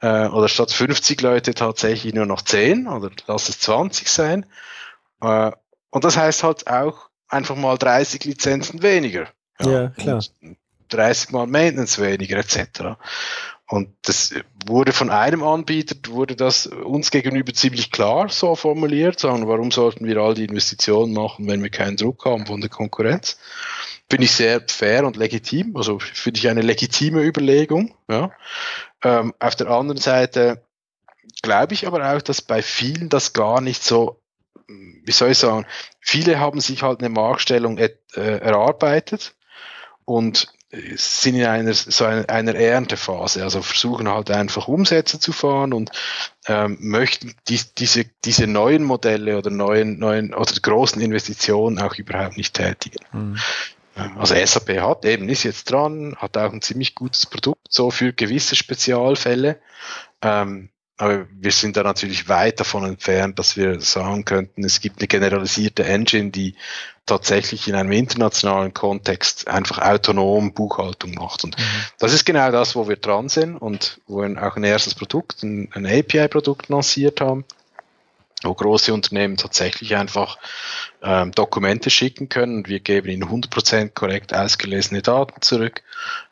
äh, 0.00 0.26
oder 0.26 0.48
statt 0.48 0.72
50 0.72 1.20
Leute 1.20 1.54
tatsächlich 1.54 2.14
nur 2.14 2.26
noch 2.26 2.42
zehn 2.42 2.88
oder 2.88 3.10
lass 3.26 3.48
es 3.48 3.60
20 3.60 4.08
sein. 4.08 4.46
Äh, 5.20 5.52
und 5.90 6.04
das 6.04 6.16
heißt 6.16 6.42
halt 6.42 6.66
auch 6.66 7.10
einfach 7.28 7.56
mal 7.56 7.76
30 7.76 8.24
Lizenzen 8.24 8.82
weniger. 8.82 9.28
Ja, 9.60 9.70
ja 9.70 9.88
klar. 9.88 10.22
30 10.88 11.30
mal 11.30 11.46
Maintenance 11.46 12.00
weniger 12.00 12.38
etc. 12.38 12.96
Und 13.70 13.94
das 14.02 14.34
wurde 14.66 14.92
von 14.92 15.10
einem 15.10 15.44
Anbieter, 15.44 15.94
wurde 16.08 16.34
das 16.34 16.66
uns 16.66 17.12
gegenüber 17.12 17.54
ziemlich 17.54 17.92
klar 17.92 18.28
so 18.28 18.56
formuliert, 18.56 19.20
sagen, 19.20 19.46
warum 19.46 19.70
sollten 19.70 20.06
wir 20.06 20.16
all 20.18 20.34
die 20.34 20.44
Investitionen 20.44 21.12
machen, 21.12 21.46
wenn 21.46 21.62
wir 21.62 21.70
keinen 21.70 21.96
Druck 21.96 22.24
haben 22.24 22.46
von 22.46 22.60
der 22.60 22.68
Konkurrenz? 22.68 23.38
Finde 24.10 24.24
ich 24.24 24.32
sehr 24.32 24.60
fair 24.66 25.06
und 25.06 25.16
legitim, 25.16 25.76
also 25.76 26.00
finde 26.00 26.40
ich 26.40 26.48
eine 26.48 26.62
legitime 26.62 27.22
Überlegung. 27.22 27.94
Ja. 28.08 28.32
Ähm, 29.04 29.32
auf 29.38 29.54
der 29.54 29.68
anderen 29.68 30.00
Seite 30.00 30.64
glaube 31.40 31.74
ich 31.74 31.86
aber 31.86 32.12
auch, 32.12 32.22
dass 32.22 32.42
bei 32.42 32.62
vielen 32.62 33.08
das 33.08 33.32
gar 33.32 33.60
nicht 33.60 33.84
so 33.84 34.20
wie 35.04 35.12
soll 35.12 35.30
ich 35.30 35.38
sagen, 35.38 35.66
viele 36.00 36.38
haben 36.38 36.60
sich 36.60 36.82
halt 36.82 37.00
eine 37.00 37.08
Marktstellung 37.08 37.78
äh, 37.78 37.90
erarbeitet 38.14 39.34
und 40.04 40.52
sind 40.72 41.34
in 41.34 41.46
einer 41.46 41.74
so 41.74 42.04
einer, 42.04 42.54
Erntephase, 42.54 43.42
also 43.42 43.60
versuchen 43.60 44.08
halt 44.08 44.30
einfach 44.30 44.68
Umsätze 44.68 45.18
zu 45.18 45.32
fahren 45.32 45.72
und 45.72 45.90
ähm, 46.46 46.78
möchten 46.80 47.34
die, 47.48 47.60
diese 47.76 48.04
diese 48.24 48.46
neuen 48.46 48.84
Modelle 48.84 49.36
oder 49.36 49.50
neuen 49.50 49.98
neuen 49.98 50.32
oder 50.32 50.52
großen 50.62 51.02
Investitionen 51.02 51.80
auch 51.80 51.96
überhaupt 51.96 52.36
nicht 52.36 52.54
tätigen. 52.54 53.04
Mhm. 53.12 53.36
Also 54.16 54.34
SAP 54.34 54.80
hat 54.80 55.04
eben 55.04 55.28
ist 55.28 55.42
jetzt 55.42 55.70
dran, 55.70 56.16
hat 56.16 56.36
auch 56.36 56.52
ein 56.52 56.62
ziemlich 56.62 56.94
gutes 56.94 57.26
Produkt 57.26 57.66
so 57.68 57.90
für 57.90 58.12
gewisse 58.12 58.54
Spezialfälle. 58.54 59.60
Ähm, 60.22 60.70
aber 60.96 61.26
wir 61.32 61.50
sind 61.50 61.76
da 61.78 61.82
natürlich 61.82 62.28
weit 62.28 62.60
davon 62.60 62.84
entfernt, 62.84 63.38
dass 63.38 63.56
wir 63.56 63.80
sagen 63.80 64.26
könnten, 64.26 64.64
es 64.64 64.82
gibt 64.82 64.98
eine 64.98 65.08
generalisierte 65.08 65.84
Engine, 65.84 66.30
die 66.30 66.56
tatsächlich 67.10 67.66
in 67.66 67.74
einem 67.74 67.90
internationalen 67.90 68.72
Kontext 68.72 69.48
einfach 69.48 69.78
autonom 69.78 70.54
Buchhaltung 70.54 71.14
macht. 71.14 71.42
Und 71.44 71.58
mhm. 71.58 71.62
das 71.98 72.14
ist 72.14 72.24
genau 72.24 72.52
das, 72.52 72.76
wo 72.76 72.88
wir 72.88 72.96
dran 72.96 73.28
sind 73.28 73.56
und 73.56 74.00
wo 74.06 74.22
wir 74.22 74.42
auch 74.42 74.56
ein 74.56 74.64
erstes 74.64 74.94
Produkt, 74.94 75.42
ein, 75.42 75.68
ein 75.72 75.86
API-Produkt 75.86 76.68
lanciert 76.68 77.20
haben. 77.20 77.44
wo 78.44 78.54
große 78.54 78.94
Unternehmen 78.94 79.36
tatsächlich 79.36 79.96
einfach 79.96 80.38
ähm, 81.02 81.32
Dokumente 81.32 81.90
schicken 81.90 82.28
können. 82.28 82.66
Wir 82.66 82.78
geben 82.78 83.08
ihnen 83.08 83.24
100% 83.24 83.90
korrekt 83.90 84.32
ausgelesene 84.32 85.02
Daten 85.02 85.42
zurück 85.42 85.82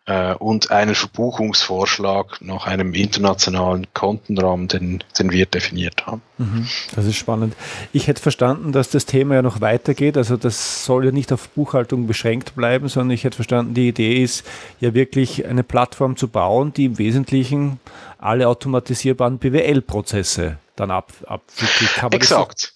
äh, 0.09 0.35
und 0.35 0.71
einen 0.71 0.95
Verbuchungsvorschlag 0.95 2.41
nach 2.41 2.67
einem 2.67 2.95
internationalen 2.95 3.87
Kontenrahmen, 3.93 4.67
den, 4.67 5.05
den 5.19 5.31
wir 5.31 5.45
definiert 5.45 6.07
haben. 6.07 6.23
Mhm, 6.39 6.67
das 6.97 7.05
ist 7.05 7.17
spannend. 7.17 7.55
Ich 7.93 8.07
hätte 8.07 8.23
verstanden, 8.23 8.73
dass 8.73 8.89
das 8.89 9.05
Thema 9.05 9.35
ja 9.35 9.43
noch 9.43 9.61
weitergeht. 9.61 10.17
Also 10.17 10.39
das 10.39 10.85
soll 10.87 11.05
ja 11.05 11.11
nicht 11.13 11.31
auf 11.31 11.51
Buchhaltung 11.51 12.07
beschränkt 12.07 12.57
bleiben, 12.57 12.89
sondern 12.89 13.11
ich 13.11 13.25
hätte 13.25 13.37
verstanden, 13.37 13.75
die 13.75 13.89
Idee 13.89 14.23
ist 14.23 14.47
ja 14.81 14.95
wirklich 14.95 15.47
eine 15.47 15.63
Plattform 15.63 16.17
zu 16.17 16.29
bauen, 16.29 16.73
die 16.73 16.87
im 16.87 16.99
Wesentlichen 16.99 17.79
alle 18.17 18.49
automatisierbaren 18.49 19.39
BWL-Prozesse 19.39 20.57
dann 20.75 20.91
ab, 20.91 21.13
abwickelt. 21.27 22.15
Exakt. 22.15 22.73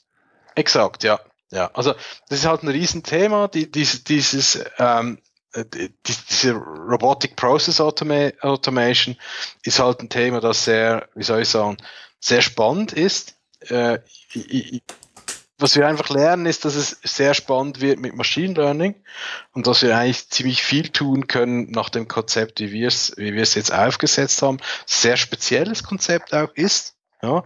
Exakt, 0.55 1.03
ja. 1.03 1.19
Ja, 1.51 1.71
also 1.75 1.95
das 2.29 2.41
ist 2.41 2.47
halt 2.47 2.63
ein 2.63 2.69
Riesenthema, 2.69 3.47
die, 3.49 3.71
dieses, 3.71 4.05
dieses 4.05 4.65
ähm, 4.79 5.19
diese 5.55 6.53
Robotic 6.53 7.37
Process 7.37 7.81
Automa 7.81 8.31
Automation 8.41 9.17
ist 9.65 9.79
halt 9.79 10.01
ein 10.01 10.09
Thema, 10.09 10.41
das 10.41 10.65
sehr, 10.65 11.09
wie 11.15 11.25
soll 11.25 11.43
ich 11.43 11.49
sagen, 11.49 11.77
sehr 12.21 12.43
spannend 12.43 12.93
ist. 12.93 13.35
Äh, 13.69 13.99
was 15.59 15.77
wir 15.77 15.87
einfach 15.87 16.09
lernen, 16.09 16.47
ist, 16.47 16.65
dass 16.65 16.75
es 16.75 16.99
sehr 17.05 17.35
spannend 17.35 17.81
wird 17.81 18.01
mit 18.01 18.17
Machine 18.17 18.55
Learning 18.55 18.97
und 19.53 19.67
dass 19.67 19.83
wir 19.83 19.97
eigentlich 19.97 20.29
ziemlich 20.29 20.63
viel 20.63 20.89
tun 20.89 21.29
können 21.29 21.71
nach 21.71 21.89
dem 21.89 22.09
Konzept, 22.09 22.61
wie 22.61 22.73
wir 22.73 22.89
es, 22.89 23.15
wie 23.17 23.35
wir 23.35 23.43
es 23.43 23.55
jetzt 23.55 23.73
aufgesetzt 23.73 24.43
haben. 24.43 24.59
Sehr 24.87 25.17
spezielles 25.17 25.85
Konzept 25.85 26.35
auch 26.35 26.53
ist 26.55 26.97
ja, 27.23 27.45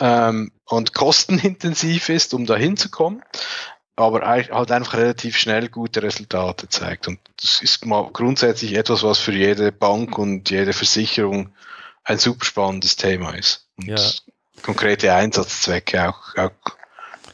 ähm, 0.00 0.52
und 0.64 0.94
kostenintensiv 0.94 2.08
ist, 2.08 2.32
um 2.32 2.46
da 2.46 2.56
hinzukommen, 2.56 3.22
aber 3.96 4.26
halt 4.26 4.50
einfach 4.70 4.94
relativ 4.94 5.36
schnell 5.36 5.68
gute 5.68 6.02
Resultate 6.02 6.68
zeigt. 6.68 7.08
Und 7.08 7.18
das 7.40 7.60
ist 7.62 7.84
mal 7.84 8.08
grundsätzlich 8.12 8.74
etwas, 8.74 9.02
was 9.02 9.18
für 9.18 9.32
jede 9.32 9.70
Bank 9.70 10.18
und 10.18 10.50
jede 10.50 10.72
Versicherung 10.72 11.52
ein 12.04 12.18
super 12.18 12.44
spannendes 12.44 12.96
Thema 12.96 13.34
ist. 13.34 13.68
Und 13.76 13.88
ja. 13.88 14.00
konkrete 14.62 15.14
Einsatzzwecke 15.14 16.08
auch, 16.08 16.36
auch 16.36 16.50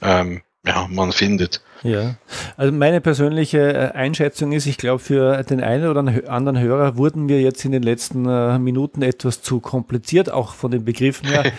ähm, 0.02 0.42
ja, 0.66 0.86
man 0.90 1.12
findet. 1.12 1.62
Ja, 1.84 2.16
also 2.56 2.72
meine 2.72 3.00
persönliche 3.00 3.72
äh, 3.72 3.92
Einschätzung 3.92 4.50
ist, 4.50 4.66
ich 4.66 4.78
glaube, 4.78 4.98
für 4.98 5.40
den 5.44 5.62
einen 5.62 5.88
oder 5.88 6.00
anderen 6.28 6.58
Hörer 6.58 6.96
wurden 6.96 7.28
wir 7.28 7.40
jetzt 7.40 7.64
in 7.64 7.70
den 7.70 7.84
letzten 7.84 8.26
äh, 8.26 8.58
Minuten 8.58 9.02
etwas 9.02 9.42
zu 9.42 9.60
kompliziert, 9.60 10.30
auch 10.30 10.54
von 10.54 10.72
den 10.72 10.84
Begriffen 10.84 11.28
her. 11.28 11.44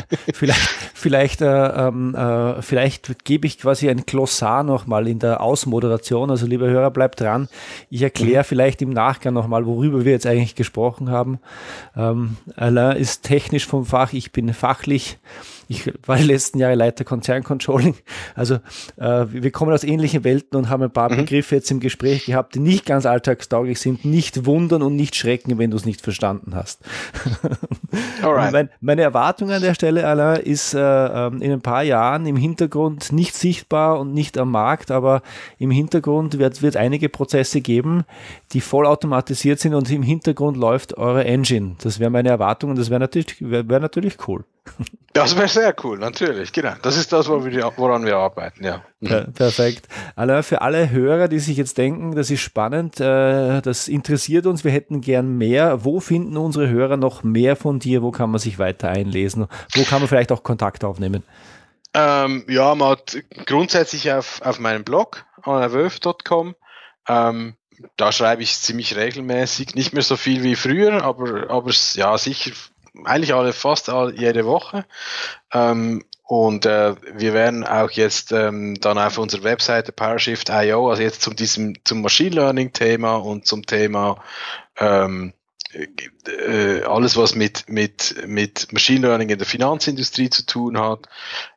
vielleicht, 0.34 0.68
vielleicht, 0.94 1.40
äh, 1.40 1.46
ähm, 1.46 2.16
äh, 2.16 2.60
vielleicht 2.62 3.24
gebe 3.24 3.46
ich 3.46 3.58
quasi 3.58 3.88
ein 3.88 4.04
Glossar 4.06 4.64
nochmal 4.64 5.06
in 5.06 5.20
der 5.20 5.40
Ausmoderation. 5.40 6.30
Also, 6.30 6.46
lieber 6.46 6.68
Hörer, 6.68 6.90
bleibt 6.90 7.20
dran. 7.20 7.48
Ich 7.90 8.02
erkläre 8.02 8.42
mhm. 8.42 8.46
vielleicht 8.46 8.82
im 8.82 8.90
Nachgang 8.90 9.34
nochmal, 9.34 9.66
worüber 9.66 10.04
wir 10.04 10.12
jetzt 10.12 10.26
eigentlich 10.26 10.56
gesprochen 10.56 11.10
haben. 11.10 11.38
Ähm, 11.96 12.36
Alain 12.56 12.96
ist 12.96 13.22
technisch 13.22 13.66
vom 13.66 13.86
Fach, 13.86 14.12
ich 14.12 14.32
bin 14.32 14.52
fachlich. 14.52 15.18
Ich 15.70 15.88
war 16.04 16.16
die 16.16 16.24
letzten 16.24 16.58
Jahre 16.58 16.74
Leiter 16.74 17.04
Konzerncontrolling. 17.04 17.94
Also 18.34 18.56
äh, 18.96 19.26
wir 19.28 19.52
kommen 19.52 19.72
aus 19.72 19.84
ähnlichen 19.84 20.24
Welten 20.24 20.58
und 20.58 20.68
haben 20.68 20.82
ein 20.82 20.90
paar 20.90 21.12
mhm. 21.12 21.18
Begriffe 21.18 21.54
jetzt 21.54 21.70
im 21.70 21.78
Gespräch 21.78 22.26
gehabt, 22.26 22.56
die 22.56 22.58
nicht 22.58 22.84
ganz 22.86 23.06
alltagstauglich 23.06 23.78
sind. 23.78 24.04
Nicht 24.04 24.46
wundern 24.46 24.82
und 24.82 24.96
nicht 24.96 25.14
schrecken, 25.14 25.58
wenn 25.58 25.70
du 25.70 25.76
es 25.76 25.86
nicht 25.86 26.00
verstanden 26.00 26.56
hast. 26.56 26.80
mein, 28.50 28.68
meine 28.80 29.02
Erwartung 29.02 29.52
an 29.52 29.62
der 29.62 29.74
Stelle, 29.74 30.08
Alain, 30.08 30.40
ist 30.40 30.74
äh, 30.74 30.80
ähm, 30.80 31.40
in 31.40 31.52
ein 31.52 31.60
paar 31.60 31.84
Jahren 31.84 32.26
im 32.26 32.36
Hintergrund 32.36 33.12
nicht 33.12 33.36
sichtbar 33.36 34.00
und 34.00 34.12
nicht 34.12 34.38
am 34.38 34.50
Markt, 34.50 34.90
aber 34.90 35.22
im 35.58 35.70
Hintergrund 35.70 36.40
wird 36.40 36.60
es 36.64 36.74
einige 36.74 37.08
Prozesse 37.08 37.60
geben, 37.60 38.02
die 38.50 38.60
vollautomatisiert 38.60 39.60
sind 39.60 39.74
und 39.74 39.88
im 39.88 40.02
Hintergrund 40.02 40.56
läuft 40.56 40.98
eure 40.98 41.24
Engine. 41.24 41.76
Das 41.80 42.00
wäre 42.00 42.10
meine 42.10 42.28
Erwartung 42.28 42.70
und 42.70 42.76
das 42.76 42.90
wäre 42.90 42.98
natürlich, 42.98 43.36
wär, 43.38 43.68
wär 43.68 43.78
natürlich 43.78 44.16
cool. 44.26 44.44
Das 45.12 45.36
wäre 45.36 45.48
sehr 45.48 45.74
cool, 45.82 45.98
natürlich, 45.98 46.52
genau. 46.52 46.74
Das 46.82 46.96
ist 46.96 47.12
das, 47.12 47.28
woran 47.28 48.06
wir 48.06 48.16
arbeiten, 48.16 48.64
ja. 48.64 48.84
ja 49.00 49.24
perfekt. 49.24 49.88
Alain, 50.14 50.44
für 50.44 50.62
alle 50.62 50.88
Hörer, 50.90 51.26
die 51.26 51.40
sich 51.40 51.56
jetzt 51.56 51.78
denken, 51.78 52.14
das 52.14 52.30
ist 52.30 52.40
spannend, 52.40 53.00
äh, 53.00 53.60
das 53.60 53.88
interessiert 53.88 54.46
uns, 54.46 54.62
wir 54.62 54.70
hätten 54.70 55.00
gern 55.00 55.36
mehr. 55.36 55.84
Wo 55.84 55.98
finden 55.98 56.36
unsere 56.36 56.68
Hörer 56.68 56.96
noch 56.96 57.24
mehr 57.24 57.56
von 57.56 57.80
dir? 57.80 58.02
Wo 58.02 58.12
kann 58.12 58.30
man 58.30 58.38
sich 58.38 58.60
weiter 58.60 58.88
einlesen? 58.88 59.48
Wo 59.74 59.82
kann 59.82 60.00
man 60.00 60.08
vielleicht 60.08 60.30
auch 60.30 60.44
Kontakt 60.44 60.84
aufnehmen? 60.84 61.24
Ähm, 61.92 62.44
ja, 62.48 62.72
man 62.76 62.90
hat 62.90 63.18
grundsätzlich 63.46 64.12
auf, 64.12 64.40
auf 64.42 64.60
meinem 64.60 64.84
Blog, 64.84 65.24
anawölf.com. 65.42 66.54
Ähm, 67.08 67.56
da 67.96 68.12
schreibe 68.12 68.42
ich 68.42 68.58
ziemlich 68.58 68.94
regelmäßig, 68.94 69.74
nicht 69.74 69.92
mehr 69.92 70.02
so 70.02 70.16
viel 70.16 70.44
wie 70.44 70.54
früher, 70.54 71.02
aber, 71.02 71.50
aber 71.50 71.72
ja, 71.94 72.16
sicher 72.16 72.52
eigentlich 73.04 73.34
alle 73.34 73.52
fast 73.52 73.88
alle, 73.88 74.14
jede 74.14 74.46
Woche. 74.46 74.84
Ähm, 75.52 76.04
und 76.24 76.64
äh, 76.64 76.94
wir 77.14 77.34
werden 77.34 77.66
auch 77.66 77.90
jetzt 77.90 78.30
ähm, 78.30 78.78
dann 78.80 78.98
auf 78.98 79.18
unserer 79.18 79.42
Webseite 79.42 79.90
PowerShift.io, 79.90 80.88
also 80.88 81.02
jetzt 81.02 81.22
zum 81.22 81.34
diesem 81.34 81.74
zum 81.84 82.02
Machine 82.02 82.36
Learning 82.36 82.72
Thema 82.72 83.16
und 83.16 83.46
zum 83.46 83.66
Thema 83.66 84.22
ähm, 84.78 85.32
äh, 85.72 86.82
alles, 86.82 87.16
was 87.16 87.34
mit, 87.34 87.68
mit, 87.68 88.26
mit 88.26 88.72
Machine 88.72 89.06
Learning 89.06 89.28
in 89.28 89.38
der 89.38 89.46
Finanzindustrie 89.46 90.28
zu 90.28 90.44
tun 90.44 90.78
hat, 90.78 91.08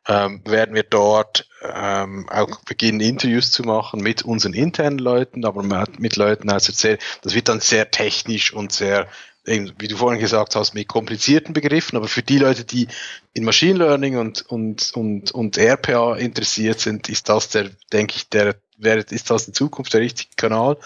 ähm, 0.08 0.42
werden 0.46 0.76
wir 0.76 0.84
dort 0.84 1.48
ähm, 1.64 2.30
auch 2.30 2.62
beginnen, 2.66 3.00
Interviews 3.00 3.52
zu 3.52 3.64
machen 3.64 4.02
mit 4.02 4.24
unseren 4.24 4.54
internen 4.54 5.00
Leuten, 5.00 5.46
aber 5.46 5.64
mit 5.98 6.16
Leuten 6.16 6.52
aus 6.52 6.66
der 6.66 6.76
sehr, 6.76 6.98
das 7.22 7.34
wird 7.34 7.50
dann 7.50 7.60
sehr 7.60 7.90
technisch 7.90 8.54
und 8.54 8.72
sehr 8.72 9.08
wie 9.46 9.88
du 9.88 9.98
vorhin 9.98 10.22
gesagt 10.22 10.56
hast, 10.56 10.74
mit 10.74 10.88
komplizierten 10.88 11.54
Begriffen, 11.54 11.98
aber 11.98 12.08
für 12.08 12.24
die 12.24 12.38
Leute, 12.38 12.64
die 12.64 12.88
in 13.34 13.44
Machine 13.44 13.78
Learning 13.80 14.18
und, 14.18 14.42
und, 14.50 14.92
und, 14.96 15.32
und 15.32 15.58
RPA 15.58 16.16
interessiert 16.16 16.80
sind, 16.80 17.10
ist 17.10 17.28
das 17.28 17.50
der, 17.50 17.70
denke 17.92 18.16
ich, 18.16 18.30
der, 18.30 18.56
wäre, 18.78 19.00
ist 19.00 19.30
das 19.30 19.48
in 19.48 19.54
Zukunft 19.54 19.94
der 19.94 20.02
richtige 20.02 20.36
Kanal, 20.36 20.78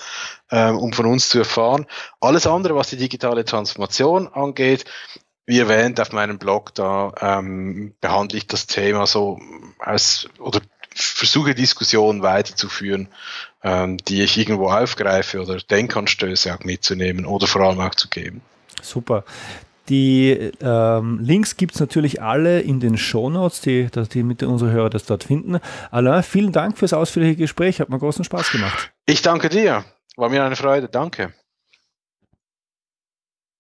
ähm, 0.52 0.78
um 0.78 0.92
von 0.94 1.06
uns 1.06 1.30
zu 1.30 1.40
erfahren. 1.40 1.86
Alles 2.20 2.48
andere, 2.48 2.76
was 2.76 2.90
die 2.90 2.98
digitale 2.98 3.46
Transformation 3.46 4.28
angeht, 4.28 4.86
wie 5.46 5.60
erwähnt 5.60 6.00
auf 6.02 6.12
meinem 6.12 6.40
Blog, 6.40 6.74
da 6.74 7.14
ähm, 7.22 7.96
behandle 8.02 8.38
ich 8.38 8.48
das 8.48 8.68
Thema 8.68 9.08
so 9.08 9.40
als, 9.80 10.28
oder 10.40 10.62
versuche 10.94 11.54
Diskussionen 11.54 12.22
weiterzuführen, 12.24 13.10
ähm, 13.68 13.98
die 13.98 14.24
ich 14.24 14.38
irgendwo 14.38 14.70
aufgreife 14.70 15.42
oder 15.42 15.58
Denkanstöße 15.58 16.54
auch 16.54 16.64
mitzunehmen 16.64 17.26
oder 17.26 17.48
vor 17.48 17.62
allem 17.62 17.82
auch 17.82 17.96
zu 17.96 18.08
geben. 18.08 18.42
Super. 18.82 19.26
Die 19.90 20.32
ähm, 20.62 21.20
Links 21.22 21.58
gibt 21.58 21.74
es 21.76 21.80
natürlich 21.80 22.22
alle 22.22 22.62
in 22.62 22.80
den 22.80 22.98
Shownotes, 22.98 23.62
die, 23.62 23.90
die 24.14 24.24
mit 24.24 24.44
unsere 24.44 24.72
Hörer 24.72 24.90
das 24.90 25.06
dort 25.06 25.26
finden. 25.26 25.60
Alain, 25.92 26.24
vielen 26.24 26.52
Dank 26.52 26.78
fürs 26.78 26.94
ausführliche 26.94 27.36
Gespräch. 27.36 27.80
Hat 27.80 27.90
mir 27.90 28.00
großen 28.00 28.24
Spaß 28.24 28.52
gemacht. 28.52 28.92
Ich 29.06 29.22
danke 29.22 29.50
dir. 29.50 29.84
War 30.16 30.30
mir 30.30 30.44
eine 30.44 30.56
Freude. 30.56 30.88
Danke. 30.88 31.34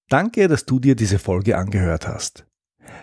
Danke, 0.10 0.48
dass 0.48 0.66
du 0.66 0.80
dir 0.80 0.96
diese 0.96 1.20
Folge 1.20 1.58
angehört 1.58 2.08
hast. 2.08 2.46